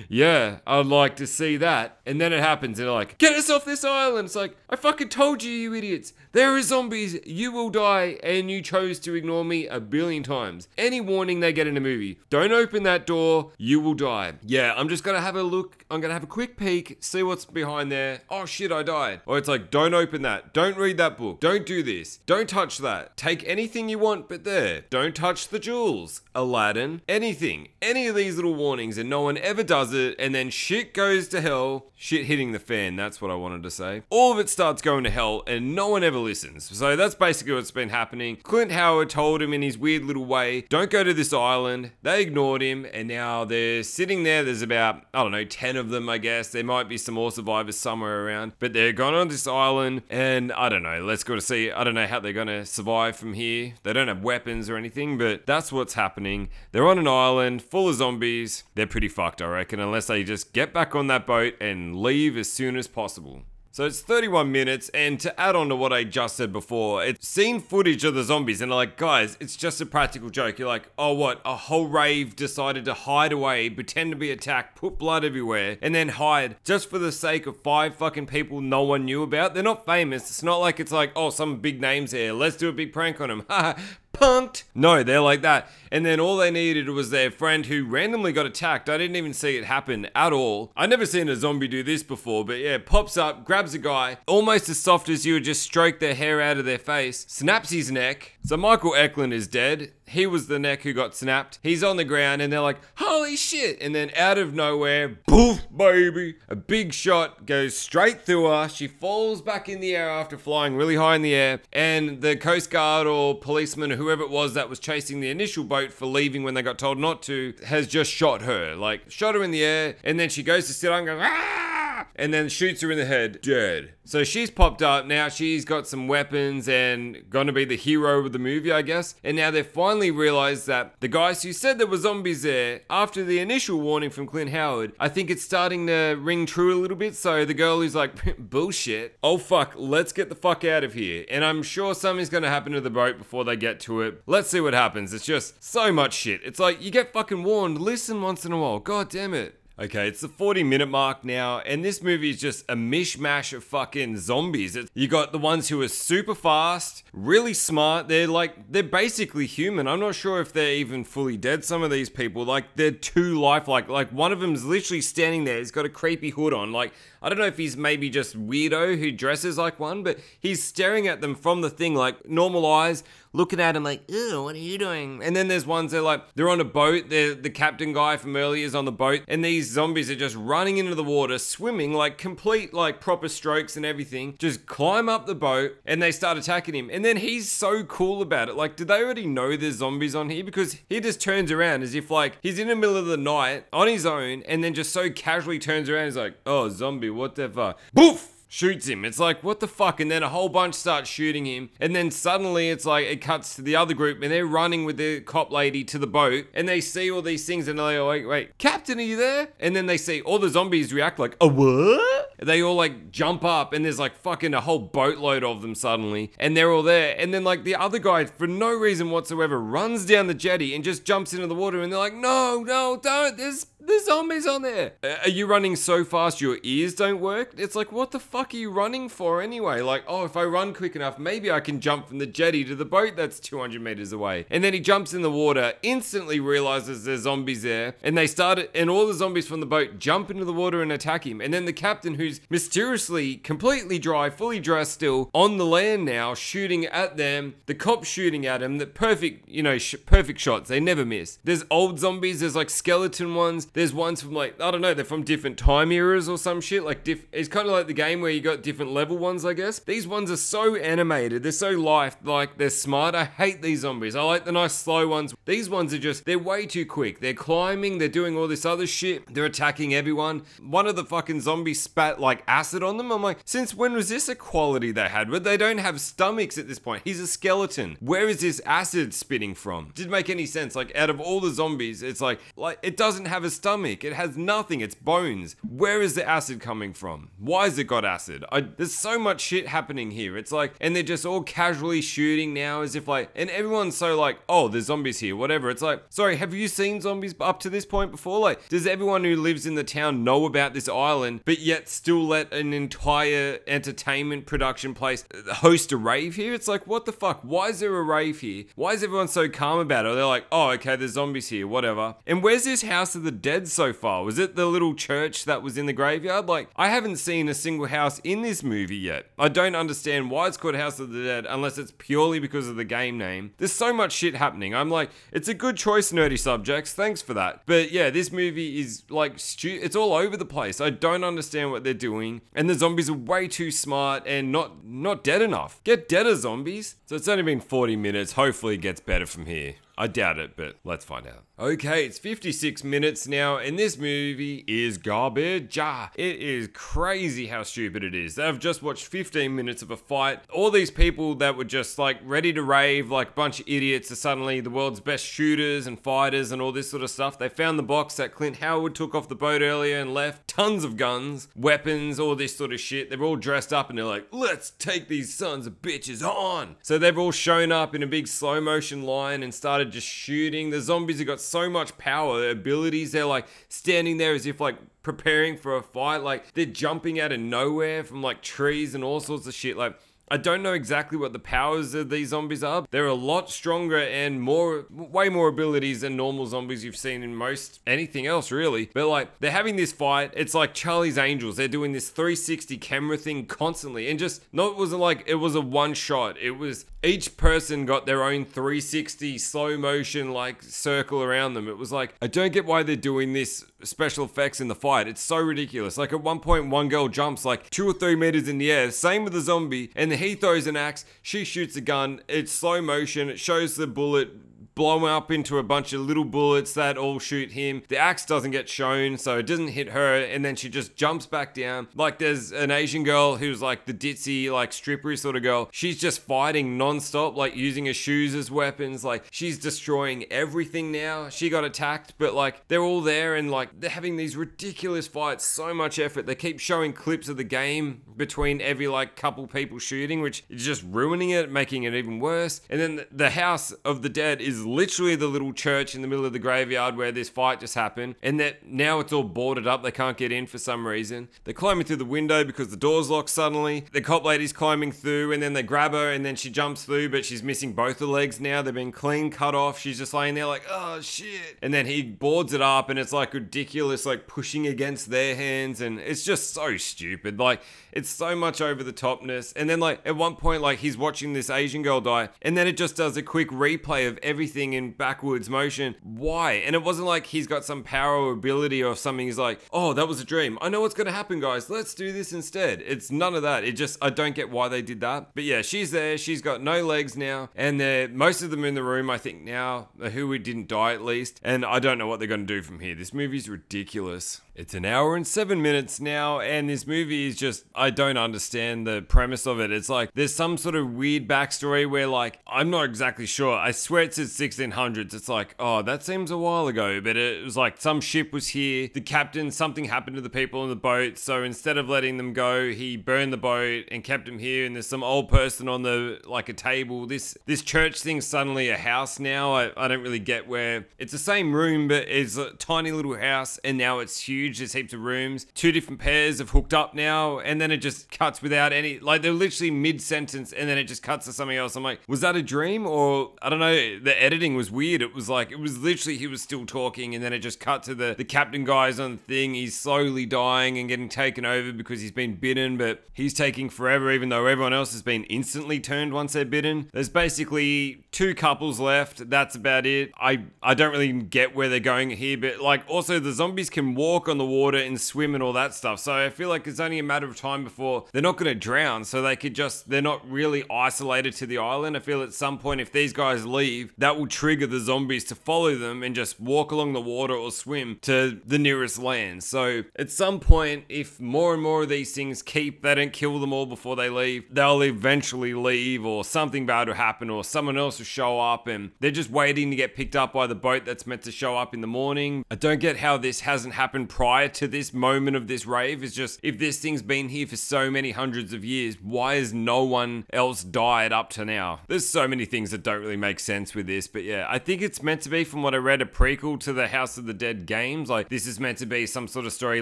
yeah, 0.09 0.59
I'd 0.67 0.85
like 0.85 1.15
to 1.17 1.27
see 1.27 1.57
that. 1.57 1.99
And 2.05 2.19
then 2.19 2.33
it 2.33 2.39
happens, 2.39 2.79
and 2.79 2.87
they're 2.87 2.93
like, 2.93 3.17
get 3.17 3.33
us 3.33 3.49
off 3.49 3.65
this 3.65 3.83
island. 3.83 4.25
It's 4.25 4.35
like, 4.35 4.55
I 4.69 4.75
fucking 4.75 5.09
told 5.09 5.43
you, 5.43 5.51
you 5.51 5.73
idiots. 5.73 6.13
There 6.33 6.55
are 6.55 6.63
zombies, 6.63 7.19
you 7.27 7.51
will 7.51 7.69
die, 7.69 8.17
and 8.23 8.49
you 8.49 8.63
chose 8.63 8.97
to 9.01 9.13
ignore 9.13 9.45
me 9.45 9.67
a 9.67 9.79
billion 9.79 10.23
times. 10.23 10.67
Any 10.79 10.99
warning 10.99 11.41
they 11.41 11.53
get 11.53 11.67
in 11.67 11.77
a 11.77 11.79
movie, 11.79 12.17
don't 12.31 12.51
open 12.51 12.81
that 12.83 13.05
door, 13.05 13.51
you 13.59 13.79
will 13.79 13.93
die. 13.93 14.33
Yeah, 14.41 14.73
I'm 14.75 14.89
just 14.89 15.03
gonna 15.03 15.21
have 15.21 15.35
a 15.35 15.43
look, 15.43 15.85
I'm 15.91 16.01
gonna 16.01 16.15
have 16.15 16.23
a 16.23 16.25
quick 16.25 16.57
peek, 16.57 16.97
see 17.01 17.21
what's 17.21 17.45
behind 17.45 17.91
there. 17.91 18.21
Oh 18.31 18.47
shit, 18.47 18.71
I 18.71 18.81
died. 18.81 19.21
Or 19.27 19.37
it's 19.37 19.47
like, 19.47 19.69
don't 19.69 19.93
open 19.93 20.23
that, 20.23 20.55
don't 20.55 20.75
read 20.75 20.97
that 20.97 21.19
book, 21.19 21.39
don't 21.39 21.67
do 21.67 21.83
this, 21.83 22.17
don't 22.25 22.49
touch 22.49 22.79
that. 22.79 23.15
Take 23.15 23.47
anything 23.47 23.87
you 23.87 23.99
want, 23.99 24.27
but 24.27 24.43
there. 24.43 24.85
Don't 24.89 25.15
touch 25.15 25.49
the 25.49 25.59
jewels. 25.59 26.21
Aladdin, 26.33 27.03
anything, 27.07 27.67
any 27.79 28.07
of 28.07 28.15
these 28.15 28.37
little 28.37 28.55
warnings, 28.55 28.97
and 28.97 29.07
no 29.07 29.21
one 29.21 29.37
ever 29.37 29.61
does 29.61 29.93
it, 29.93 30.15
and 30.17 30.33
then 30.33 30.49
shit 30.49 30.95
goes 30.95 31.27
to 31.27 31.41
hell. 31.41 31.91
Shit 31.95 32.25
hitting 32.25 32.53
the 32.53 32.59
fan, 32.59 32.95
that's 32.95 33.21
what 33.21 33.29
I 33.29 33.35
wanted 33.35 33.61
to 33.63 33.71
say. 33.71 34.01
All 34.09 34.33
of 34.33 34.39
it 34.39 34.49
starts 34.49 34.81
going 34.81 35.03
to 35.03 35.11
hell, 35.11 35.43
and 35.45 35.75
no 35.75 35.89
one 35.89 36.03
ever 36.03 36.22
listens. 36.23 36.75
So 36.75 36.95
that's 36.95 37.15
basically 37.15 37.53
what's 37.53 37.71
been 37.71 37.89
happening. 37.89 38.37
Clint 38.37 38.71
Howard 38.71 39.09
told 39.09 39.41
him 39.41 39.53
in 39.53 39.61
his 39.61 39.77
weird 39.77 40.03
little 40.03 40.25
way, 40.25 40.61
don't 40.69 40.89
go 40.89 41.03
to 41.03 41.13
this 41.13 41.33
island. 41.33 41.91
They 42.01 42.21
ignored 42.21 42.61
him, 42.61 42.85
and 42.93 43.07
now 43.07 43.45
they're 43.45 43.83
sitting 43.83 44.23
there. 44.23 44.43
There's 44.43 44.61
about, 44.61 45.03
I 45.13 45.23
don't 45.23 45.31
know, 45.31 45.45
10 45.45 45.75
of 45.75 45.89
them, 45.89 46.09
I 46.09 46.17
guess. 46.17 46.49
There 46.49 46.63
might 46.63 46.89
be 46.89 46.97
some 46.97 47.15
more 47.15 47.31
survivors 47.31 47.77
somewhere 47.77 48.25
around, 48.25 48.53
but 48.59 48.73
they're 48.73 48.93
gone 48.93 49.13
on 49.13 49.27
this 49.27 49.47
island, 49.47 50.01
and 50.09 50.51
I 50.53 50.69
don't 50.69 50.83
know. 50.83 51.03
Let's 51.03 51.23
go 51.23 51.35
to 51.35 51.41
see. 51.41 51.71
I 51.71 51.83
don't 51.83 51.95
know 51.95 52.07
how 52.07 52.19
they're 52.19 52.33
going 52.33 52.47
to 52.47 52.65
survive 52.65 53.15
from 53.15 53.33
here. 53.33 53.73
They 53.83 53.93
don't 53.93 54.07
have 54.07 54.23
weapons 54.23 54.69
or 54.69 54.77
anything, 54.77 55.17
but 55.17 55.45
that's 55.45 55.71
what's 55.71 55.93
happening. 55.93 56.49
They're 56.71 56.87
on 56.87 56.99
an 56.99 57.07
island 57.07 57.61
full 57.61 57.89
of 57.89 57.95
zombies. 57.95 58.63
They're 58.75 58.87
pretty 58.87 59.09
fucked, 59.09 59.41
I 59.41 59.47
reckon, 59.47 59.79
unless 59.79 60.07
they 60.07 60.23
just 60.23 60.53
get 60.53 60.73
back 60.73 60.95
on 60.95 61.07
that 61.07 61.27
boat 61.27 61.55
and 61.59 61.95
leave 62.01 62.37
as 62.37 62.51
soon 62.51 62.75
as 62.77 62.87
possible. 62.87 63.43
So 63.75 63.85
it's 63.85 64.01
31 64.01 64.51
minutes, 64.51 64.89
and 64.89 65.19
to 65.21 65.39
add 65.41 65.55
on 65.55 65.69
to 65.69 65.75
what 65.75 65.91
I 65.91 66.03
just 66.03 66.35
said 66.35 66.53
before, 66.53 67.03
it's 67.03 67.27
seen 67.27 67.59
footage 67.59 68.03
of 68.03 68.13
the 68.13 68.21
zombies, 68.21 68.61
and 68.61 68.71
like, 68.71 68.97
guys, 68.97 69.35
it's 69.39 69.55
just 69.55 69.81
a 69.81 69.85
practical 69.87 70.29
joke. 70.29 70.59
You're 70.59 70.67
like, 70.67 70.91
oh, 70.95 71.13
what? 71.13 71.41
A 71.43 71.55
whole 71.55 71.87
rave 71.87 72.35
decided 72.35 72.85
to 72.85 72.93
hide 72.93 73.31
away, 73.31 73.71
pretend 73.71 74.11
to 74.11 74.15
be 74.15 74.29
attacked, 74.29 74.75
put 74.75 74.99
blood 74.99 75.25
everywhere, 75.25 75.79
and 75.81 75.95
then 75.95 76.09
hide 76.09 76.57
just 76.63 76.87
for 76.87 76.99
the 76.99 77.11
sake 77.11 77.47
of 77.47 77.63
five 77.63 77.95
fucking 77.95 78.27
people 78.27 78.61
no 78.61 78.83
one 78.83 79.05
knew 79.05 79.23
about? 79.23 79.55
They're 79.55 79.63
not 79.63 79.87
famous. 79.87 80.29
It's 80.29 80.43
not 80.43 80.57
like 80.57 80.79
it's 80.79 80.91
like, 80.91 81.11
oh, 81.15 81.31
some 81.31 81.57
big 81.57 81.81
names 81.81 82.11
here. 82.11 82.31
Let's 82.31 82.57
do 82.57 82.69
a 82.69 82.73
big 82.73 82.93
prank 82.93 83.19
on 83.21 83.29
them. 83.29 83.43
punked. 84.13 84.63
No, 84.73 85.03
they're 85.03 85.19
like 85.19 85.41
that. 85.41 85.69
And 85.91 86.05
then 86.05 86.19
all 86.19 86.37
they 86.37 86.49
needed 86.51 86.89
was 86.89 87.09
their 87.09 87.29
friend 87.29 87.65
who 87.65 87.85
randomly 87.85 88.31
got 88.31 88.45
attacked. 88.45 88.89
I 88.89 88.97
didn't 88.97 89.15
even 89.15 89.33
see 89.33 89.57
it 89.57 89.65
happen 89.65 90.07
at 90.15 90.33
all. 90.33 90.71
I 90.75 90.87
never 90.87 91.05
seen 91.05 91.29
a 91.29 91.35
zombie 91.35 91.67
do 91.67 91.83
this 91.83 92.03
before, 92.03 92.45
but 92.45 92.59
yeah, 92.59 92.77
pops 92.77 93.17
up, 93.17 93.45
grabs 93.45 93.73
a 93.73 93.79
guy, 93.79 94.17
almost 94.25 94.69
as 94.69 94.79
soft 94.79 95.09
as 95.09 95.25
you 95.25 95.33
would 95.35 95.43
just 95.43 95.61
stroke 95.61 95.99
their 95.99 96.15
hair 96.15 96.41
out 96.41 96.57
of 96.57 96.65
their 96.65 96.79
face, 96.79 97.25
snaps 97.27 97.69
his 97.69 97.91
neck. 97.91 98.37
So 98.43 98.57
Michael 98.57 98.95
Eklund 98.95 99.33
is 99.33 99.47
dead. 99.47 99.91
He 100.07 100.27
was 100.27 100.47
the 100.47 100.59
neck 100.59 100.81
who 100.83 100.93
got 100.93 101.15
snapped. 101.15 101.59
He's 101.63 101.83
on 101.83 101.97
the 101.97 102.03
ground 102.03 102.41
and 102.41 102.51
they're 102.51 102.59
like, 102.59 102.79
holy 102.95 103.35
shit. 103.35 103.81
And 103.81 103.95
then 103.95 104.11
out 104.17 104.37
of 104.37 104.53
nowhere, 104.53 105.17
poof, 105.27 105.61
baby, 105.75 106.35
a 106.49 106.55
big 106.55 106.93
shot 106.93 107.45
goes 107.45 107.77
straight 107.77 108.21
through 108.21 108.47
her. 108.47 108.69
She 108.69 108.87
falls 108.87 109.41
back 109.41 109.69
in 109.69 109.79
the 109.79 109.95
air 109.95 110.09
after 110.09 110.37
flying 110.37 110.75
really 110.75 110.95
high 110.95 111.15
in 111.15 111.21
the 111.21 111.33
air. 111.33 111.61
And 111.71 112.21
the 112.21 112.35
Coast 112.35 112.69
Guard 112.69 113.07
or 113.07 113.37
policeman, 113.37 113.91
or 113.91 113.95
whoever 113.95 114.23
it 114.23 114.29
was 114.29 114.53
that 114.53 114.69
was 114.69 114.79
chasing 114.79 115.19
the 115.19 115.29
initial 115.29 115.63
boat 115.63 115.91
for 115.91 116.05
leaving 116.05 116.43
when 116.43 116.53
they 116.53 116.61
got 116.61 116.77
told 116.77 116.97
not 116.97 117.23
to, 117.23 117.53
has 117.65 117.87
just 117.87 118.11
shot 118.11 118.41
her. 118.41 118.75
Like, 118.75 119.09
shot 119.09 119.35
her 119.35 119.43
in 119.43 119.51
the 119.51 119.63
air. 119.63 119.95
And 120.03 120.19
then 120.19 120.29
she 120.29 120.43
goes 120.43 120.67
to 120.67 120.73
sit 120.73 120.91
on, 120.91 121.05
goes, 121.05 121.19
ah! 121.21 121.72
And 122.15 122.33
then 122.33 122.49
shoots 122.49 122.81
her 122.81 122.91
in 122.91 122.97
the 122.97 123.05
head, 123.05 123.41
dead. 123.41 123.93
So 124.05 124.23
she's 124.23 124.51
popped 124.51 124.81
up. 124.81 125.05
Now 125.05 125.29
she's 125.29 125.65
got 125.65 125.87
some 125.87 126.07
weapons 126.07 126.67
and 126.67 127.29
gonna 127.29 127.53
be 127.53 127.65
the 127.65 127.77
hero 127.77 128.19
of 128.19 128.33
the 128.33 128.39
movie, 128.39 128.71
I 128.71 128.81
guess. 128.81 129.15
And 129.23 129.37
now 129.37 129.49
they've 129.51 129.65
finally 129.65 130.11
realized 130.11 130.67
that 130.67 130.95
the 130.99 131.07
guys 131.07 131.43
who 131.43 131.53
said 131.53 131.77
there 131.77 131.87
were 131.87 131.97
zombies 131.97 132.43
there, 132.43 132.81
after 132.89 133.23
the 133.23 133.39
initial 133.39 133.79
warning 133.79 134.09
from 134.09 134.27
Clint 134.27 134.51
Howard, 134.51 134.93
I 134.99 135.09
think 135.09 135.29
it's 135.29 135.43
starting 135.43 135.87
to 135.87 136.17
ring 136.19 136.45
true 136.45 136.77
a 136.77 136.79
little 136.81 136.97
bit. 136.97 137.15
So 137.15 137.45
the 137.45 137.53
girl 137.53 137.81
is 137.81 137.95
like, 137.95 138.37
bullshit. 138.49 139.17
Oh 139.23 139.37
fuck, 139.37 139.73
let's 139.75 140.11
get 140.11 140.29
the 140.29 140.35
fuck 140.35 140.63
out 140.65 140.83
of 140.83 140.93
here. 140.93 141.25
And 141.29 141.45
I'm 141.45 141.63
sure 141.63 141.95
something's 141.95 142.29
gonna 142.29 142.49
happen 142.49 142.73
to 142.73 142.81
the 142.81 142.89
boat 142.89 143.17
before 143.17 143.45
they 143.45 143.55
get 143.55 143.79
to 143.81 144.01
it. 144.01 144.21
Let's 144.25 144.49
see 144.49 144.59
what 144.59 144.73
happens. 144.73 145.13
It's 145.13 145.25
just 145.25 145.63
so 145.63 145.91
much 145.91 146.13
shit. 146.13 146.41
It's 146.43 146.59
like 146.59 146.81
you 146.81 146.91
get 146.91 147.13
fucking 147.13 147.43
warned. 147.43 147.79
Listen 147.79 148.21
once 148.21 148.45
in 148.45 148.51
a 148.51 148.57
while. 148.57 148.79
God 148.79 149.09
damn 149.09 149.33
it. 149.33 149.59
Okay, 149.79 150.07
it's 150.07 150.21
the 150.21 150.27
40 150.27 150.63
minute 150.63 150.85
mark 150.85 151.25
now, 151.25 151.57
and 151.61 151.83
this 151.83 152.03
movie 152.03 152.29
is 152.29 152.39
just 152.39 152.63
a 152.69 152.75
mishmash 152.75 153.53
of 153.53 153.63
fucking 153.63 154.17
zombies. 154.17 154.75
It's, 154.75 154.87
you 154.93 155.07
got 155.07 155.31
the 155.31 155.39
ones 155.39 155.69
who 155.69 155.81
are 155.81 155.87
super 155.87 156.35
fast, 156.35 157.03
really 157.11 157.55
smart. 157.55 158.07
They're 158.07 158.27
like, 158.27 158.71
they're 158.71 158.83
basically 158.83 159.47
human. 159.47 159.87
I'm 159.87 159.99
not 159.99 160.13
sure 160.13 160.39
if 160.41 160.53
they're 160.53 160.75
even 160.75 161.03
fully 161.03 161.37
dead, 161.37 161.65
some 161.65 161.81
of 161.81 161.89
these 161.89 162.11
people. 162.11 162.45
Like, 162.45 162.75
they're 162.75 162.91
too 162.91 163.41
lifelike. 163.41 163.89
Like, 163.89 164.11
one 164.11 164.31
of 164.31 164.41
them's 164.41 164.63
literally 164.63 165.01
standing 165.01 165.43
there. 165.43 165.57
He's 165.57 165.71
got 165.71 165.85
a 165.85 165.89
creepy 165.89 166.29
hood 166.29 166.53
on. 166.53 166.71
Like, 166.71 166.93
I 167.23 167.29
don't 167.29 167.39
know 167.39 167.45
if 167.45 167.57
he's 167.57 167.75
maybe 167.75 168.11
just 168.11 168.37
weirdo 168.39 168.99
who 168.99 169.11
dresses 169.11 169.57
like 169.57 169.79
one, 169.79 170.03
but 170.03 170.19
he's 170.39 170.61
staring 170.61 171.07
at 171.07 171.19
them 171.19 171.33
from 171.33 171.61
the 171.61 171.71
thing, 171.71 171.95
like 171.95 172.29
normal 172.29 172.71
eyes, 172.71 173.03
looking 173.33 173.59
at 173.59 173.75
him 173.75 173.83
like, 173.83 174.09
ew, 174.09 174.43
what 174.43 174.55
are 174.55 174.59
you 174.59 174.77
doing? 174.77 175.21
And 175.23 175.35
then 175.35 175.47
there's 175.47 175.65
ones 175.65 175.91
that 175.91 176.01
like, 176.01 176.21
they're 176.35 176.49
on 176.49 176.61
a 176.61 176.65
boat, 176.65 177.09
they're, 177.09 177.33
the 177.33 177.49
captain 177.49 177.93
guy 177.93 178.17
from 178.17 178.35
earlier 178.35 178.65
is 178.65 178.75
on 178.75 178.85
the 178.85 178.91
boat, 178.91 179.21
and 179.27 179.43
these 179.43 179.69
zombies 179.69 180.09
are 180.09 180.15
just 180.15 180.35
running 180.35 180.77
into 180.77 180.95
the 180.95 181.03
water, 181.03 181.37
swimming 181.37 181.93
like 181.93 182.17
complete, 182.17 182.73
like 182.73 183.01
proper 183.01 183.27
strokes 183.27 183.75
and 183.75 183.85
everything, 183.85 184.35
just 184.37 184.65
climb 184.65 185.09
up 185.09 185.25
the 185.25 185.35
boat, 185.35 185.73
and 185.85 186.01
they 186.01 186.11
start 186.11 186.37
attacking 186.37 186.75
him. 186.75 186.89
And 186.91 187.03
then 187.03 187.17
he's 187.17 187.51
so 187.51 187.83
cool 187.83 188.21
about 188.21 188.49
it. 188.49 188.55
Like, 188.55 188.75
did 188.75 188.87
they 188.87 189.03
already 189.03 189.25
know 189.25 189.57
there's 189.57 189.75
zombies 189.75 190.15
on 190.15 190.29
here? 190.29 190.43
Because 190.43 190.77
he 190.87 190.99
just 190.99 191.19
turns 191.19 191.51
around 191.51 191.83
as 191.83 191.95
if 191.95 192.11
like 192.11 192.37
he's 192.41 192.59
in 192.59 192.67
the 192.67 192.75
middle 192.75 192.97
of 192.97 193.07
the 193.07 193.17
night 193.17 193.65
on 193.73 193.87
his 193.87 194.05
own, 194.05 194.43
and 194.43 194.63
then 194.63 194.73
just 194.73 194.93
so 194.93 195.09
casually 195.09 195.59
turns 195.59 195.89
around, 195.89 196.05
he's 196.05 196.17
like, 196.17 196.37
oh, 196.45 196.69
zombie, 196.69 197.09
whatever. 197.09 197.75
Boof! 197.93 198.32
Shoots 198.53 198.87
him. 198.87 199.03
It's 199.03 199.17
like, 199.17 199.43
what 199.43 199.59
the 199.59 199.67
fuck? 199.67 199.99
And 199.99 200.11
then 200.11 200.21
a 200.21 200.29
whole 200.29 200.47
bunch 200.47 200.75
start 200.75 201.07
shooting 201.07 201.47
him. 201.47 201.71
And 201.79 201.95
then 201.95 202.11
suddenly 202.11 202.69
it's 202.69 202.85
like, 202.85 203.07
it 203.07 203.19
cuts 203.19 203.55
to 203.55 203.63
the 203.63 203.75
other 203.75 203.95
group 203.95 204.21
and 204.21 204.31
they're 204.31 204.45
running 204.45 204.85
with 204.85 204.97
the 204.97 205.21
cop 205.21 205.51
lady 205.51 205.83
to 205.85 205.97
the 205.97 206.05
boat 206.05 206.45
and 206.53 206.69
they 206.69 206.79
see 206.79 207.09
all 207.09 207.23
these 207.23 207.47
things 207.47 207.67
and 207.67 207.79
they're 207.79 208.03
like, 208.03 208.21
wait, 208.21 208.27
wait, 208.27 208.57
Captain, 208.59 208.99
are 208.99 209.01
you 209.01 209.17
there? 209.17 209.47
And 209.59 209.75
then 209.75 209.87
they 209.87 209.97
see 209.97 210.21
all 210.21 210.37
the 210.37 210.49
zombies 210.49 210.93
react 210.93 211.17
like, 211.17 211.35
a 211.41 211.47
what? 211.47 212.35
They 212.37 212.61
all 212.61 212.75
like 212.75 213.11
jump 213.11 213.43
up 213.43 213.73
and 213.73 213.83
there's 213.83 213.99
like 213.99 214.15
fucking 214.17 214.53
a 214.53 214.61
whole 214.61 214.79
boatload 214.79 215.43
of 215.43 215.63
them 215.63 215.73
suddenly 215.73 216.31
and 216.37 216.55
they're 216.55 216.71
all 216.71 216.83
there. 216.83 217.15
And 217.17 217.33
then 217.33 217.43
like 217.43 217.63
the 217.63 217.75
other 217.75 217.97
guy, 217.97 218.25
for 218.25 218.45
no 218.45 218.71
reason 218.71 219.09
whatsoever, 219.09 219.59
runs 219.59 220.05
down 220.05 220.27
the 220.27 220.33
jetty 220.35 220.75
and 220.75 220.83
just 220.83 221.05
jumps 221.05 221.33
into 221.33 221.47
the 221.47 221.55
water 221.55 221.81
and 221.81 221.91
they're 221.91 221.99
like, 221.99 222.13
no, 222.13 222.61
no, 222.63 222.99
don't. 223.01 223.35
There's 223.35 223.65
there's 223.85 224.05
zombies 224.05 224.47
on 224.47 224.61
there. 224.61 224.93
Are 225.03 225.29
you 225.29 225.45
running 225.45 225.75
so 225.75 226.03
fast 226.03 226.41
your 226.41 226.57
ears 226.63 226.93
don't 226.93 227.19
work? 227.19 227.53
It's 227.57 227.75
like, 227.75 227.91
what 227.91 228.11
the 228.11 228.19
fuck 228.19 228.53
are 228.53 228.57
you 228.57 228.71
running 228.71 229.09
for 229.09 229.41
anyway? 229.41 229.81
Like, 229.81 230.03
oh, 230.07 230.23
if 230.25 230.37
I 230.37 230.43
run 230.43 230.73
quick 230.73 230.95
enough, 230.95 231.19
maybe 231.19 231.51
I 231.51 231.59
can 231.59 231.79
jump 231.79 232.07
from 232.07 232.19
the 232.19 232.25
jetty 232.25 232.63
to 232.65 232.75
the 232.75 232.85
boat 232.85 233.15
that's 233.15 233.39
200 233.39 233.81
meters 233.81 234.11
away. 234.11 234.45
And 234.49 234.63
then 234.63 234.73
he 234.73 234.79
jumps 234.79 235.13
in 235.13 235.21
the 235.21 235.31
water, 235.31 235.73
instantly 235.83 236.39
realizes 236.39 237.03
there's 237.03 237.21
zombies 237.21 237.63
there, 237.63 237.95
and 238.03 238.17
they 238.17 238.27
start 238.27 238.59
and 238.73 238.89
all 238.89 239.07
the 239.07 239.13
zombies 239.13 239.47
from 239.47 239.59
the 239.59 239.65
boat 239.65 239.99
jump 239.99 240.29
into 240.31 240.45
the 240.45 240.53
water 240.53 240.81
and 240.81 240.91
attack 240.91 241.25
him. 241.25 241.41
And 241.41 241.53
then 241.53 241.65
the 241.65 241.73
captain, 241.73 242.15
who's 242.15 242.41
mysteriously 242.49 243.35
completely 243.35 243.99
dry, 243.99 244.29
fully 244.29 244.59
dressed 244.59 244.93
still, 244.93 245.29
on 245.33 245.57
the 245.57 245.65
land 245.65 246.05
now, 246.05 246.33
shooting 246.33 246.85
at 246.85 247.17
them, 247.17 247.55
the 247.65 247.75
cops 247.75 248.07
shooting 248.07 248.45
at 248.45 248.61
him, 248.61 248.77
the 248.77 248.85
perfect, 248.85 249.47
you 249.49 249.63
know, 249.63 249.77
sh- 249.77 249.95
perfect 250.05 250.39
shots. 250.39 250.69
They 250.69 250.79
never 250.79 251.05
miss. 251.05 251.39
There's 251.43 251.65
old 251.69 251.99
zombies, 251.99 252.39
there's 252.39 252.55
like 252.55 252.69
skeleton 252.69 253.35
ones, 253.35 253.65
there's 253.73 253.93
ones 253.93 254.21
from 254.21 254.33
like 254.33 254.59
I 254.61 254.71
don't 254.71 254.81
know, 254.81 254.93
they're 254.93 255.05
from 255.05 255.23
different 255.23 255.57
time 255.57 255.91
eras 255.91 256.29
or 256.29 256.37
some 256.37 256.61
shit. 256.61 256.83
Like 256.83 257.03
diff- 257.03 257.27
it's 257.31 257.49
kind 257.49 257.67
of 257.67 257.73
like 257.73 257.87
the 257.87 257.93
game 257.93 258.21
where 258.21 258.31
you 258.31 258.41
got 258.41 258.63
different 258.63 258.91
level 258.91 259.17
ones, 259.17 259.45
I 259.45 259.53
guess. 259.53 259.79
These 259.79 260.07
ones 260.07 260.31
are 260.31 260.37
so 260.37 260.75
animated, 260.75 261.43
they're 261.43 261.51
so 261.51 261.71
life 261.71 262.17
like 262.23 262.57
they're 262.57 262.69
smart. 262.69 263.15
I 263.15 263.25
hate 263.25 263.61
these 263.61 263.81
zombies. 263.81 264.15
I 264.15 264.21
like 264.23 264.45
the 264.45 264.51
nice 264.51 264.73
slow 264.73 265.07
ones. 265.07 265.33
These 265.45 265.69
ones 265.69 265.93
are 265.93 265.99
just 265.99 266.25
they're 266.25 266.39
way 266.39 266.65
too 266.65 266.85
quick. 266.85 267.19
They're 267.19 267.33
climbing, 267.33 267.97
they're 267.97 268.07
doing 268.07 268.37
all 268.37 268.47
this 268.47 268.65
other 268.65 268.87
shit. 268.87 269.33
They're 269.33 269.45
attacking 269.45 269.93
everyone. 269.93 270.43
One 270.61 270.87
of 270.87 270.95
the 270.95 271.05
fucking 271.05 271.41
zombies 271.41 271.81
spat 271.81 272.19
like 272.19 272.43
acid 272.47 272.83
on 272.83 272.97
them. 272.97 273.11
I'm 273.11 273.23
like, 273.23 273.39
since 273.45 273.73
when 273.73 273.93
was 273.93 274.09
this 274.09 274.29
a 274.29 274.35
quality 274.35 274.91
they 274.91 275.09
had? 275.09 275.29
But 275.29 275.43
they 275.43 275.57
don't 275.57 275.79
have 275.79 275.99
stomachs 275.99 276.57
at 276.57 276.67
this 276.67 276.79
point. 276.79 277.01
He's 277.03 277.19
a 277.19 277.27
skeleton. 277.27 277.97
Where 277.99 278.29
is 278.29 278.41
this 278.41 278.61
acid 278.65 279.13
spitting 279.13 279.55
from? 279.55 279.91
Didn't 279.95 280.11
make 280.11 280.29
any 280.29 280.45
sense. 280.45 280.75
Like 280.75 280.95
out 280.95 281.09
of 281.09 281.19
all 281.19 281.39
the 281.39 281.51
zombies, 281.51 282.03
it's 282.03 282.21
like 282.21 282.39
like 282.55 282.79
it 282.83 282.97
doesn't 282.97 283.25
have 283.25 283.43
a 283.43 283.49
stomach. 283.63 284.03
It 284.03 284.11
has 284.11 284.35
nothing. 284.35 284.81
It's 284.81 284.93
bones. 284.93 285.55
Where 285.65 286.01
is 286.01 286.15
the 286.15 286.27
acid 286.27 286.59
coming 286.59 286.91
from? 286.91 287.29
Why 287.39 287.63
has 287.63 287.77
it 287.77 287.85
got 287.85 288.03
acid? 288.03 288.43
I, 288.51 288.59
there's 288.59 288.93
so 288.93 289.17
much 289.17 289.39
shit 289.39 289.69
happening 289.69 290.11
here. 290.11 290.37
It's 290.37 290.51
like, 290.51 290.73
and 290.81 290.93
they're 290.93 291.01
just 291.01 291.25
all 291.25 291.41
casually 291.43 292.01
shooting 292.01 292.53
now 292.53 292.81
as 292.81 292.93
if 292.93 293.07
like, 293.07 293.29
and 293.37 293.49
everyone's 293.49 293.95
so 293.95 294.19
like, 294.19 294.39
oh, 294.49 294.67
there's 294.67 294.87
zombies 294.87 295.19
here, 295.19 295.37
whatever. 295.37 295.69
It's 295.69 295.81
like, 295.81 296.03
sorry, 296.09 296.35
have 296.35 296.53
you 296.53 296.67
seen 296.67 296.99
zombies 296.99 297.33
up 297.39 297.61
to 297.61 297.69
this 297.69 297.85
point 297.85 298.11
before? 298.11 298.37
Like, 298.37 298.67
does 298.67 298.85
everyone 298.85 299.23
who 299.23 299.37
lives 299.37 299.65
in 299.65 299.75
the 299.75 299.83
town 299.85 300.25
know 300.25 300.43
about 300.43 300.73
this 300.73 300.89
island, 300.89 301.39
but 301.45 301.59
yet 301.59 301.87
still 301.87 302.27
let 302.27 302.53
an 302.53 302.73
entire 302.73 303.59
entertainment 303.65 304.45
production 304.45 304.93
place 304.93 305.23
host 305.53 305.93
a 305.93 305.97
rave 305.97 306.35
here? 306.35 306.53
It's 306.53 306.67
like, 306.67 306.85
what 306.85 307.05
the 307.05 307.13
fuck? 307.13 307.39
Why 307.43 307.69
is 307.69 307.79
there 307.79 307.95
a 307.95 308.03
rave 308.03 308.41
here? 308.41 308.65
Why 308.75 308.91
is 308.91 309.05
everyone 309.05 309.29
so 309.29 309.47
calm 309.47 309.79
about 309.79 310.05
it? 310.05 310.15
They're 310.15 310.25
like, 310.25 310.47
oh, 310.51 310.71
okay, 310.71 310.97
there's 310.97 311.13
zombies 311.13 311.47
here, 311.47 311.65
whatever. 311.65 312.15
And 312.27 312.43
where's 312.43 312.65
this 312.65 312.81
House 312.81 313.15
of 313.15 313.23
the 313.23 313.31
Dead 313.31 313.52
so 313.67 313.93
far? 313.93 314.23
Was 314.23 314.39
it 314.39 314.55
the 314.55 314.65
little 314.65 314.95
church 314.95 315.45
that 315.45 315.61
was 315.61 315.77
in 315.77 315.85
the 315.85 315.93
graveyard? 315.93 316.47
Like, 316.47 316.69
I 316.75 316.89
haven't 316.89 317.17
seen 317.17 317.47
a 317.49 317.53
single 317.53 317.87
house 317.87 318.19
in 318.23 318.41
this 318.41 318.63
movie 318.63 318.97
yet. 318.97 319.27
I 319.37 319.49
don't 319.49 319.75
understand 319.75 320.31
why 320.31 320.47
it's 320.47 320.57
called 320.57 320.75
House 320.75 320.99
of 320.99 321.11
the 321.11 321.23
Dead 321.23 321.45
unless 321.47 321.77
it's 321.77 321.93
purely 321.97 322.39
because 322.39 322.67
of 322.67 322.75
the 322.75 322.83
game 322.83 323.17
name. 323.17 323.53
There's 323.57 323.71
so 323.71 323.93
much 323.93 324.11
shit 324.11 324.35
happening. 324.35 324.73
I'm 324.73 324.89
like, 324.89 325.09
it's 325.31 325.47
a 325.47 325.53
good 325.53 325.77
choice, 325.77 326.11
nerdy 326.11 326.39
subjects. 326.39 326.93
Thanks 326.93 327.21
for 327.21 327.33
that. 327.35 327.63
But 327.65 327.91
yeah, 327.91 328.09
this 328.09 328.31
movie 328.31 328.79
is 328.79 329.03
like, 329.09 329.39
stu- 329.39 329.79
it's 329.81 329.95
all 329.95 330.13
over 330.13 330.35
the 330.37 330.45
place. 330.45 330.81
I 330.81 330.89
don't 330.89 331.23
understand 331.23 331.71
what 331.71 331.83
they're 331.83 331.93
doing, 331.93 332.41
and 332.53 332.69
the 332.69 332.73
zombies 332.73 333.09
are 333.09 333.13
way 333.13 333.47
too 333.47 333.71
smart 333.71 334.23
and 334.25 334.51
not 334.51 334.85
not 334.85 335.23
dead 335.23 335.41
enough. 335.41 335.83
Get 335.83 336.09
deader 336.09 336.35
zombies. 336.35 336.95
So 337.05 337.15
it's 337.15 337.27
only 337.27 337.43
been 337.43 337.59
40 337.59 337.95
minutes. 337.95 338.33
Hopefully, 338.33 338.75
it 338.75 338.81
gets 338.81 338.99
better 338.99 339.25
from 339.25 339.45
here. 339.45 339.75
I 339.97 340.07
doubt 340.07 340.39
it, 340.39 340.55
but 340.55 340.77
let's 340.83 341.05
find 341.05 341.27
out. 341.27 341.43
Okay, 341.59 342.03
it's 342.07 342.17
56 342.17 342.83
minutes 342.83 343.27
now, 343.27 343.57
and 343.57 343.77
this 343.77 343.95
movie 343.95 344.63
is 344.67 344.97
garbage. 344.97 345.77
Ah, 345.79 346.09
It 346.15 346.37
is 346.37 346.67
crazy 346.73 347.45
how 347.45 347.61
stupid 347.61 348.03
it 348.03 348.15
is. 348.15 348.33
They've 348.33 348.57
just 348.57 348.81
watched 348.81 349.05
15 349.05 349.55
minutes 349.55 349.83
of 349.83 349.91
a 349.91 349.95
fight. 349.95 350.39
All 350.51 350.71
these 350.71 350.89
people 350.89 351.35
that 351.35 351.55
were 351.55 351.63
just 351.63 351.99
like 351.99 352.17
ready 352.25 352.53
to 352.53 352.63
rave, 352.63 353.11
like 353.11 353.29
a 353.29 353.33
bunch 353.33 353.59
of 353.59 353.67
idiots, 353.67 354.11
are 354.11 354.15
suddenly 354.15 354.61
the 354.61 354.71
world's 354.71 354.99
best 354.99 355.23
shooters 355.27 355.85
and 355.85 355.99
fighters 355.99 356.51
and 356.51 356.59
all 356.59 356.71
this 356.71 356.89
sort 356.89 357.03
of 357.03 357.11
stuff. 357.11 357.37
They 357.37 357.49
found 357.49 357.77
the 357.77 357.83
box 357.83 358.15
that 358.15 358.33
Clint 358.33 358.57
Howard 358.57 358.95
took 358.95 359.13
off 359.13 359.29
the 359.29 359.35
boat 359.35 359.61
earlier 359.61 359.99
and 359.99 360.11
left. 360.11 360.47
Tons 360.47 360.83
of 360.83 360.97
guns, 360.97 361.49
weapons, 361.55 362.19
all 362.19 362.35
this 362.35 362.57
sort 362.57 362.73
of 362.73 362.79
shit. 362.79 363.11
They're 363.11 363.23
all 363.23 363.35
dressed 363.35 363.71
up 363.71 363.91
and 363.91 363.99
they're 363.99 364.05
like, 364.05 364.25
let's 364.31 364.71
take 364.71 365.07
these 365.07 365.31
sons 365.35 365.67
of 365.67 365.83
bitches 365.83 366.27
on. 366.27 366.77
So 366.81 366.97
they've 366.97 367.15
all 367.17 367.31
shown 367.31 367.71
up 367.71 367.93
in 367.93 368.01
a 368.01 368.07
big 368.07 368.27
slow 368.27 368.59
motion 368.59 369.03
line 369.03 369.43
and 369.43 369.53
started 369.53 369.91
just 369.91 370.07
shooting. 370.07 370.71
The 370.71 370.81
zombies 370.81 371.19
have 371.19 371.27
got 371.27 371.42
so 371.43 371.69
much 371.69 371.97
power, 371.97 372.39
their 372.41 372.51
abilities. 372.51 373.11
They're 373.11 373.25
like 373.25 373.47
standing 373.69 374.17
there 374.17 374.33
as 374.33 374.45
if 374.45 374.59
like 374.59 374.77
preparing 375.03 375.57
for 375.57 375.75
a 375.75 375.83
fight. 375.83 376.23
Like 376.23 376.53
they're 376.53 376.65
jumping 376.65 377.19
out 377.19 377.31
of 377.31 377.39
nowhere 377.39 378.03
from 378.03 378.21
like 378.21 378.41
trees 378.41 378.95
and 378.95 379.03
all 379.03 379.19
sorts 379.19 379.47
of 379.47 379.53
shit. 379.53 379.77
Like 379.77 379.97
I 380.33 380.37
don't 380.37 380.63
know 380.63 380.73
exactly 380.73 381.17
what 381.17 381.33
the 381.33 381.39
powers 381.39 381.93
of 381.93 382.09
these 382.09 382.29
zombies 382.29 382.63
are. 382.63 382.87
They're 382.89 383.05
a 383.05 383.13
lot 383.13 383.51
stronger 383.51 383.99
and 383.99 384.41
more, 384.41 384.85
way 384.89 385.29
more 385.29 385.47
abilities 385.49 386.01
than 386.01 386.15
normal 386.15 386.47
zombies 386.47 386.83
you've 386.83 386.97
seen 386.97 387.21
in 387.21 387.35
most 387.35 387.81
anything 387.85 388.25
else, 388.25 388.49
really. 388.49 388.89
But 388.93 389.07
like, 389.07 389.39
they're 389.39 389.51
having 389.51 389.75
this 389.75 389.91
fight. 389.91 390.31
It's 390.35 390.53
like 390.55 390.73
Charlie's 390.73 391.17
Angels. 391.17 391.57
They're 391.57 391.67
doing 391.67 391.91
this 391.91 392.09
360 392.09 392.77
camera 392.77 393.17
thing 393.17 393.45
constantly, 393.45 394.09
and 394.09 394.17
just 394.17 394.41
no, 394.51 394.71
it 394.71 394.77
wasn't 394.77 395.01
like 395.01 395.23
it 395.27 395.35
was 395.35 395.53
a 395.55 395.61
one 395.61 395.93
shot. 395.93 396.37
It 396.41 396.51
was 396.51 396.85
each 397.03 397.35
person 397.35 397.85
got 397.85 398.05
their 398.05 398.23
own 398.23 398.45
360 398.45 399.37
slow 399.37 399.77
motion 399.77 400.31
like 400.31 400.63
circle 400.63 401.21
around 401.21 401.53
them. 401.53 401.67
It 401.67 401.77
was 401.77 401.91
like 401.91 402.15
I 402.21 402.27
don't 402.27 402.53
get 402.53 402.65
why 402.65 402.83
they're 402.83 402.95
doing 402.95 403.33
this 403.33 403.65
special 403.83 404.25
effects 404.25 404.61
in 404.61 404.69
the 404.69 404.75
fight. 404.75 405.07
It's 405.07 405.21
so 405.21 405.37
ridiculous. 405.37 405.97
Like 405.97 406.13
at 406.13 406.21
one 406.21 406.39
point, 406.39 406.69
one 406.69 406.87
girl 406.87 407.09
jumps 407.09 407.43
like 407.43 407.69
two 407.69 407.87
or 407.87 407.93
three 407.93 408.15
meters 408.15 408.47
in 408.47 408.57
the 408.57 408.71
air. 408.71 408.91
Same 408.91 409.23
with 409.23 409.33
the 409.33 409.41
zombie, 409.41 409.91
and 409.95 410.13
he 410.13 410.35
throws 410.35 410.67
an 410.67 410.77
axe. 410.77 411.05
She 411.21 411.43
shoots 411.43 411.75
a 411.75 411.81
gun. 411.81 412.21
It's 412.27 412.51
slow 412.51 412.81
motion. 412.81 413.29
It 413.29 413.39
shows 413.39 413.75
the 413.75 413.87
bullet 413.87 414.52
blow 414.75 415.05
up 415.05 415.31
into 415.31 415.57
a 415.57 415.63
bunch 415.63 415.93
of 415.93 416.01
little 416.01 416.25
bullets 416.25 416.73
that 416.73 416.97
all 416.97 417.19
shoot 417.19 417.51
him. 417.51 417.83
The 417.87 417.97
axe 417.97 418.25
doesn't 418.25 418.51
get 418.51 418.69
shown, 418.69 419.17
so 419.17 419.37
it 419.37 419.45
doesn't 419.47 419.69
hit 419.69 419.89
her, 419.89 420.15
and 420.15 420.43
then 420.43 420.55
she 420.55 420.69
just 420.69 420.95
jumps 420.95 421.25
back 421.25 421.53
down. 421.53 421.87
Like 421.95 422.19
there's 422.19 422.51
an 422.51 422.71
Asian 422.71 423.03
girl 423.03 423.35
who's 423.37 423.61
like 423.61 423.85
the 423.85 423.93
ditzy, 423.93 424.51
like 424.51 424.71
strippery 424.71 425.17
sort 425.17 425.35
of 425.35 425.43
girl. 425.43 425.69
She's 425.71 425.99
just 425.99 426.21
fighting 426.21 426.77
non-stop, 426.77 427.35
like 427.35 427.55
using 427.55 427.85
her 427.85 427.93
shoes 427.93 428.33
as 428.35 428.49
weapons. 428.51 429.03
Like 429.03 429.25
she's 429.31 429.57
destroying 429.57 430.25
everything 430.31 430.91
now. 430.91 431.29
She 431.29 431.49
got 431.49 431.63
attacked, 431.63 432.13
but 432.17 432.33
like 432.33 432.67
they're 432.67 432.81
all 432.81 433.01
there 433.01 433.35
and 433.35 433.51
like 433.51 433.79
they're 433.79 433.89
having 433.89 434.17
these 434.17 434.35
ridiculous 434.35 435.07
fights, 435.07 435.45
so 435.45 435.73
much 435.73 435.99
effort. 435.99 436.25
They 436.25 436.35
keep 436.35 436.59
showing 436.59 436.93
clips 436.93 437.29
of 437.29 437.37
the 437.37 437.43
game 437.43 438.01
between 438.17 438.61
every 438.61 438.87
like 438.87 439.15
couple 439.15 439.47
people 439.47 439.79
shooting, 439.79 440.21
which 440.21 440.43
is 440.49 440.65
just 440.65 440.83
ruining 440.89 441.29
it, 441.31 441.51
making 441.51 441.83
it 441.83 441.93
even 441.93 442.19
worse. 442.19 442.61
And 442.69 442.79
then 442.79 442.95
the- 442.97 443.07
the 443.11 443.29
house 443.29 443.71
of 443.85 444.01
the 444.01 444.09
dead 444.09 444.41
is 444.41 444.62
literally 444.65 445.15
the 445.15 445.27
little 445.27 445.53
church 445.53 445.95
in 445.95 446.01
the 446.01 446.07
middle 446.07 446.25
of 446.25 446.33
the 446.33 446.39
graveyard 446.39 446.95
where 446.97 447.11
this 447.11 447.29
fight 447.29 447.59
just 447.59 447.75
happened. 447.75 448.15
And 448.21 448.39
that 448.39 448.65
now 448.65 448.99
it's 448.99 449.13
all 449.13 449.23
boarded 449.23 449.67
up. 449.67 449.83
They 449.83 449.91
can't 449.91 450.17
get 450.17 450.31
in 450.31 450.47
for 450.47 450.57
some 450.57 450.87
reason. 450.87 451.29
They're 451.43 451.53
climbing 451.53 451.85
through 451.85 451.97
the 451.97 452.05
window 452.05 452.43
because 452.43 452.69
the 452.69 452.77
door's 452.77 453.09
locked 453.09 453.29
suddenly. 453.29 453.85
The 453.91 454.01
cop 454.01 454.23
lady's 454.23 454.53
climbing 454.53 454.91
through 454.91 455.31
and 455.31 455.41
then 455.41 455.53
they 455.53 455.63
grab 455.63 455.93
her 455.93 456.11
and 456.11 456.25
then 456.25 456.35
she 456.35 456.49
jumps 456.49 456.85
through, 456.85 457.09
but 457.09 457.25
she's 457.25 457.43
missing 457.43 457.73
both 457.73 457.99
the 457.99 458.07
legs 458.07 458.39
now. 458.39 458.61
They've 458.61 458.73
been 458.73 458.91
clean 458.91 459.31
cut 459.31 459.55
off. 459.55 459.79
She's 459.79 459.97
just 459.97 460.13
laying 460.13 460.35
there 460.35 460.45
like, 460.45 460.63
oh 460.69 461.01
shit. 461.01 461.57
And 461.61 461.73
then 461.73 461.85
he 461.85 462.01
boards 462.01 462.53
it 462.53 462.61
up 462.61 462.89
and 462.89 462.99
it's 462.99 463.13
like 463.13 463.33
ridiculous, 463.33 464.05
like 464.05 464.27
pushing 464.27 464.67
against 464.67 465.09
their 465.09 465.35
hands. 465.35 465.81
And 465.81 465.99
it's 465.99 466.23
just 466.23 466.53
so 466.53 466.77
stupid. 466.77 467.39
Like, 467.39 467.61
it's 467.93 468.09
so 468.09 468.35
much 468.35 468.59
over 468.59 468.83
the 468.83 468.91
topness. 468.91 469.53
And 469.55 469.69
then, 469.69 469.79
like, 469.79 470.01
at 470.05 470.15
one 470.15 470.35
point, 470.35 470.61
like, 470.61 470.79
he's 470.79 470.97
watching 470.97 471.33
this 471.33 471.49
Asian 471.49 471.83
girl 471.83 472.01
die, 472.01 472.29
and 472.41 472.57
then 472.57 472.67
it 472.67 472.75
just 472.75 472.97
does 472.97 473.15
a 473.15 473.21
quick 473.21 473.49
replay 473.49 474.07
of 474.07 474.19
everything 474.21 474.73
in 474.73 474.91
backwards 474.91 475.49
motion. 475.49 475.95
Why? 476.03 476.53
And 476.53 476.75
it 476.75 476.83
wasn't 476.83 477.07
like 477.07 477.27
he's 477.27 477.47
got 477.47 477.63
some 477.63 477.83
power 477.83 478.15
or 478.15 478.33
ability 478.33 478.83
or 478.83 478.95
something. 478.95 479.25
He's 479.25 479.37
like, 479.37 479.61
oh, 479.71 479.93
that 479.93 480.07
was 480.07 480.19
a 480.19 480.25
dream. 480.25 480.57
I 480.61 480.69
know 480.69 480.81
what's 480.81 480.93
to 481.05 481.11
happen, 481.11 481.39
guys. 481.39 481.69
Let's 481.69 481.93
do 481.93 482.11
this 482.11 482.33
instead. 482.33 482.81
It's 482.81 483.11
none 483.11 483.35
of 483.35 483.43
that. 483.43 483.63
It 483.63 483.73
just, 483.73 483.97
I 484.01 484.09
don't 484.09 484.35
get 484.35 484.49
why 484.49 484.67
they 484.67 484.81
did 484.81 485.01
that. 485.01 485.35
But 485.35 485.43
yeah, 485.43 485.61
she's 485.61 485.91
there. 485.91 486.17
She's 486.17 486.41
got 486.41 486.61
no 486.61 486.85
legs 486.85 487.15
now. 487.15 487.49
And 487.55 487.79
they're, 487.79 488.07
most 488.07 488.41
of 488.41 488.51
them 488.51 488.65
in 488.65 488.73
the 488.73 488.83
room, 488.83 489.09
I 489.09 489.17
think 489.17 489.43
now, 489.43 489.89
who 489.99 490.27
we 490.27 490.39
didn't 490.39 490.67
die 490.67 490.93
at 490.93 491.03
least. 491.03 491.39
And 491.43 491.65
I 491.65 491.79
don't 491.79 491.97
know 491.97 492.07
what 492.07 492.19
they're 492.19 492.27
to 492.47 492.53
do 492.53 492.61
from 492.61 492.79
here. 492.79 492.95
This 492.95 493.13
movie's 493.13 493.47
ridiculous. 493.49 494.41
It's 494.55 494.75
an 494.75 494.85
hour 494.85 495.15
and 495.15 495.25
seven 495.25 495.63
minutes 495.63 495.99
now, 495.99 496.39
and 496.39 496.69
this 496.69 496.85
movie 496.85 497.25
is 497.25 497.35
just, 497.35 497.65
I 497.73 497.89
don't 497.89 498.17
understand 498.17 498.85
the 498.85 499.01
premise 499.01 499.47
of 499.47 499.59
it. 499.59 499.71
It's 499.71 499.89
like 499.89 500.11
there's 500.13 500.35
some 500.35 500.57
sort 500.57 500.75
of 500.75 500.93
weird 500.93 501.27
backstory 501.27 501.89
where, 501.89 502.05
like, 502.05 502.37
I'm 502.45 502.69
not 502.69 502.83
exactly 502.83 503.25
sure. 503.25 503.57
I 503.57 503.71
swear 503.71 504.03
it 504.03 504.13
says 504.13 504.31
1600s. 504.31 505.15
It's 505.15 505.27
like, 505.27 505.55
oh, 505.57 505.81
that 505.81 506.03
seems 506.03 506.29
a 506.29 506.37
while 506.37 506.67
ago, 506.67 507.01
but 507.01 507.17
it 507.17 507.43
was 507.43 507.57
like 507.57 507.81
some 507.81 507.99
ship 507.99 508.31
was 508.31 508.49
here. 508.49 508.91
The 508.93 509.01
captain, 509.01 509.49
something 509.49 509.85
happened 509.85 510.17
to 510.17 510.21
the 510.21 510.29
people 510.29 510.61
in 510.63 510.69
the 510.69 510.75
boat, 510.75 511.17
so 511.17 511.41
instead 511.41 511.79
of 511.79 511.89
letting 511.89 512.17
them 512.17 512.31
go, 512.31 512.69
he 512.69 512.95
burned 512.95 513.33
the 513.33 513.37
boat 513.37 513.85
and 513.89 514.03
kept 514.03 514.27
them 514.27 514.37
here. 514.37 514.67
And 514.67 514.75
there's 514.75 514.85
some 514.85 515.03
old 515.03 515.29
person 515.29 515.67
on 515.67 515.81
the, 515.81 516.21
like, 516.25 516.47
a 516.47 516.53
table. 516.53 517.07
This 517.07 517.35
this 517.47 517.63
church 517.63 518.01
thing's 518.01 518.27
suddenly 518.27 518.69
a 518.69 518.77
house 518.77 519.17
now. 519.17 519.53
I, 519.53 519.71
I 519.75 519.87
don't 519.87 520.03
really 520.03 520.19
get 520.19 520.47
where 520.47 520.85
it's 520.99 521.11
the 521.11 521.17
same 521.17 521.53
room, 521.53 521.87
but 521.87 522.07
it's 522.07 522.37
a 522.37 522.51
tiny 522.51 522.91
little 522.91 523.17
house, 523.17 523.57
and 523.63 523.79
now 523.79 523.97
it's 523.97 524.19
huge 524.19 524.42
huge. 524.43 524.57
There's 524.59 524.73
heaps 524.73 524.93
of 524.93 525.01
rooms. 525.01 525.45
Two 525.55 525.71
different 525.71 525.99
pairs 525.99 526.39
have 526.39 526.51
hooked 526.51 526.73
up 526.73 526.93
now, 526.93 527.39
and 527.39 527.59
then 527.59 527.71
it 527.71 527.77
just 527.77 528.11
cuts 528.11 528.41
without 528.41 528.73
any. 528.73 528.99
Like 528.99 529.21
they're 529.21 529.31
literally 529.31 529.71
mid 529.71 530.01
sentence, 530.01 530.51
and 530.51 530.69
then 530.69 530.77
it 530.77 530.85
just 530.85 531.03
cuts 531.03 531.25
to 531.25 531.33
something 531.33 531.57
else. 531.57 531.75
I'm 531.75 531.83
like, 531.83 531.99
was 532.07 532.21
that 532.21 532.35
a 532.35 532.41
dream 532.41 532.85
or 532.85 533.31
I 533.41 533.49
don't 533.49 533.59
know? 533.59 533.99
The 533.99 534.21
editing 534.21 534.55
was 534.55 534.71
weird. 534.71 535.01
It 535.01 535.13
was 535.13 535.29
like 535.29 535.51
it 535.51 535.59
was 535.59 535.79
literally 535.79 536.17
he 536.17 536.27
was 536.27 536.41
still 536.41 536.65
talking, 536.65 537.15
and 537.15 537.23
then 537.23 537.33
it 537.33 537.39
just 537.39 537.59
cut 537.59 537.83
to 537.83 537.95
the 537.95 538.15
the 538.17 538.25
captain 538.25 538.63
guy's 538.63 538.99
on 538.99 539.13
the 539.13 539.17
thing. 539.17 539.53
He's 539.53 539.79
slowly 539.79 540.25
dying 540.25 540.77
and 540.77 540.89
getting 540.89 541.09
taken 541.09 541.45
over 541.45 541.71
because 541.71 542.01
he's 542.01 542.11
been 542.11 542.35
bitten, 542.35 542.77
but 542.77 543.03
he's 543.13 543.33
taking 543.33 543.69
forever, 543.69 544.11
even 544.11 544.29
though 544.29 544.45
everyone 544.45 544.73
else 544.73 544.91
has 544.91 545.01
been 545.01 545.23
instantly 545.25 545.79
turned 545.79 546.13
once 546.13 546.33
they're 546.33 546.45
bitten. 546.45 546.89
There's 546.93 547.09
basically 547.09 548.05
two 548.11 548.35
couples 548.35 548.79
left. 548.79 549.29
That's 549.29 549.55
about 549.55 549.85
it. 549.85 550.11
I 550.17 550.43
I 550.61 550.73
don't 550.73 550.91
really 550.91 551.11
get 551.13 551.55
where 551.55 551.69
they're 551.69 551.79
going 551.79 552.11
here, 552.11 552.37
but 552.37 552.59
like 552.59 552.83
also 552.87 553.19
the 553.19 553.31
zombies 553.31 553.69
can 553.69 553.95
walk 553.95 554.27
on 554.33 554.37
the 554.39 554.45
water 554.45 554.77
and 554.77 554.99
swim 554.99 555.35
and 555.35 555.43
all 555.43 555.53
that 555.53 555.73
stuff. 555.73 555.99
So 555.99 556.13
I 556.13 556.29
feel 556.29 556.49
like 556.49 556.67
it's 556.67 556.79
only 556.79 556.99
a 556.99 557.03
matter 557.03 557.27
of 557.27 557.37
time 557.37 557.63
before 557.63 558.05
they're 558.11 558.21
not 558.21 558.37
going 558.37 558.51
to 558.51 558.59
drown. 558.59 559.05
So 559.05 559.21
they 559.21 559.35
could 559.35 559.53
just, 559.53 559.89
they're 559.89 560.01
not 560.01 560.29
really 560.29 560.63
isolated 560.69 561.33
to 561.35 561.45
the 561.45 561.59
island. 561.59 561.95
I 561.95 561.99
feel 561.99 562.23
at 562.23 562.33
some 562.33 562.57
point, 562.57 562.81
if 562.81 562.91
these 562.91 563.13
guys 563.13 563.45
leave, 563.45 563.93
that 563.99 564.17
will 564.17 564.27
trigger 564.27 564.67
the 564.67 564.79
zombies 564.79 565.23
to 565.25 565.35
follow 565.35 565.75
them 565.75 566.03
and 566.03 566.15
just 566.15 566.39
walk 566.39 566.71
along 566.71 566.93
the 566.93 567.01
water 567.01 567.35
or 567.35 567.51
swim 567.51 567.99
to 568.01 568.41
the 568.45 568.59
nearest 568.59 568.99
land. 568.99 569.43
So 569.43 569.83
at 569.95 570.11
some 570.11 570.39
point, 570.39 570.85
if 570.89 571.19
more 571.19 571.53
and 571.53 571.61
more 571.61 571.83
of 571.83 571.89
these 571.89 572.13
things 572.13 572.41
keep, 572.41 572.81
they 572.81 572.95
don't 572.95 573.13
kill 573.13 573.39
them 573.39 573.53
all 573.53 573.67
before 573.67 573.95
they 573.95 574.09
leave, 574.09 574.45
they'll 574.51 574.81
eventually 574.81 575.53
leave 575.53 576.05
or 576.05 576.23
something 576.23 576.65
bad 576.65 576.87
will 576.87 576.95
happen 576.95 577.29
or 577.29 577.43
someone 577.43 577.77
else 577.77 577.99
will 577.99 578.05
show 578.05 578.39
up 578.39 578.67
and 578.67 578.91
they're 578.99 579.11
just 579.11 579.29
waiting 579.29 579.69
to 579.69 579.75
get 579.75 579.95
picked 579.95 580.15
up 580.15 580.33
by 580.33 580.47
the 580.47 580.55
boat 580.55 580.85
that's 580.85 581.05
meant 581.05 581.21
to 581.21 581.31
show 581.31 581.55
up 581.55 581.73
in 581.73 581.81
the 581.81 581.87
morning. 581.87 582.43
I 582.49 582.55
don't 582.55 582.79
get 582.79 582.97
how 582.97 583.17
this 583.17 583.41
hasn't 583.41 583.75
happened 583.75 584.09
prior 584.23 584.47
to 584.47 584.69
this 584.69 584.93
moment 584.93 585.35
of 585.35 585.47
this 585.49 585.65
rave 585.65 586.01
is 586.01 586.15
just 586.15 586.39
if 586.41 586.57
this 586.57 586.79
thing's 586.79 587.01
been 587.01 587.27
here 587.27 587.45
for 587.45 587.57
so 587.57 587.91
many 587.91 588.11
hundreds 588.11 588.53
of 588.53 588.63
years, 588.63 588.95
why 589.01 589.35
has 589.35 589.51
no 589.51 589.83
one 589.83 590.25
else 590.31 590.63
died 590.63 591.11
up 591.11 591.29
to 591.29 591.43
now? 591.43 591.81
There's 591.89 592.07
so 592.07 592.25
many 592.25 592.45
things 592.45 592.71
that 592.71 592.83
don't 592.83 593.01
really 593.01 593.17
make 593.17 593.37
sense 593.37 593.75
with 593.75 593.85
this, 593.85 594.07
but 594.07 594.23
yeah, 594.23 594.45
I 594.47 594.59
think 594.59 594.81
it's 594.81 595.03
meant 595.03 595.23
to 595.23 595.29
be, 595.29 595.43
from 595.43 595.61
what 595.61 595.75
I 595.75 595.77
read, 595.77 596.01
a 596.01 596.05
prequel 596.05 596.57
to 596.61 596.71
the 596.71 596.87
House 596.87 597.17
of 597.17 597.25
the 597.25 597.33
Dead 597.33 597.65
games. 597.65 598.09
Like, 598.09 598.29
this 598.29 598.47
is 598.47 598.61
meant 598.61 598.77
to 598.77 598.85
be 598.85 599.05
some 599.07 599.27
sort 599.27 599.45
of 599.45 599.51
story 599.51 599.81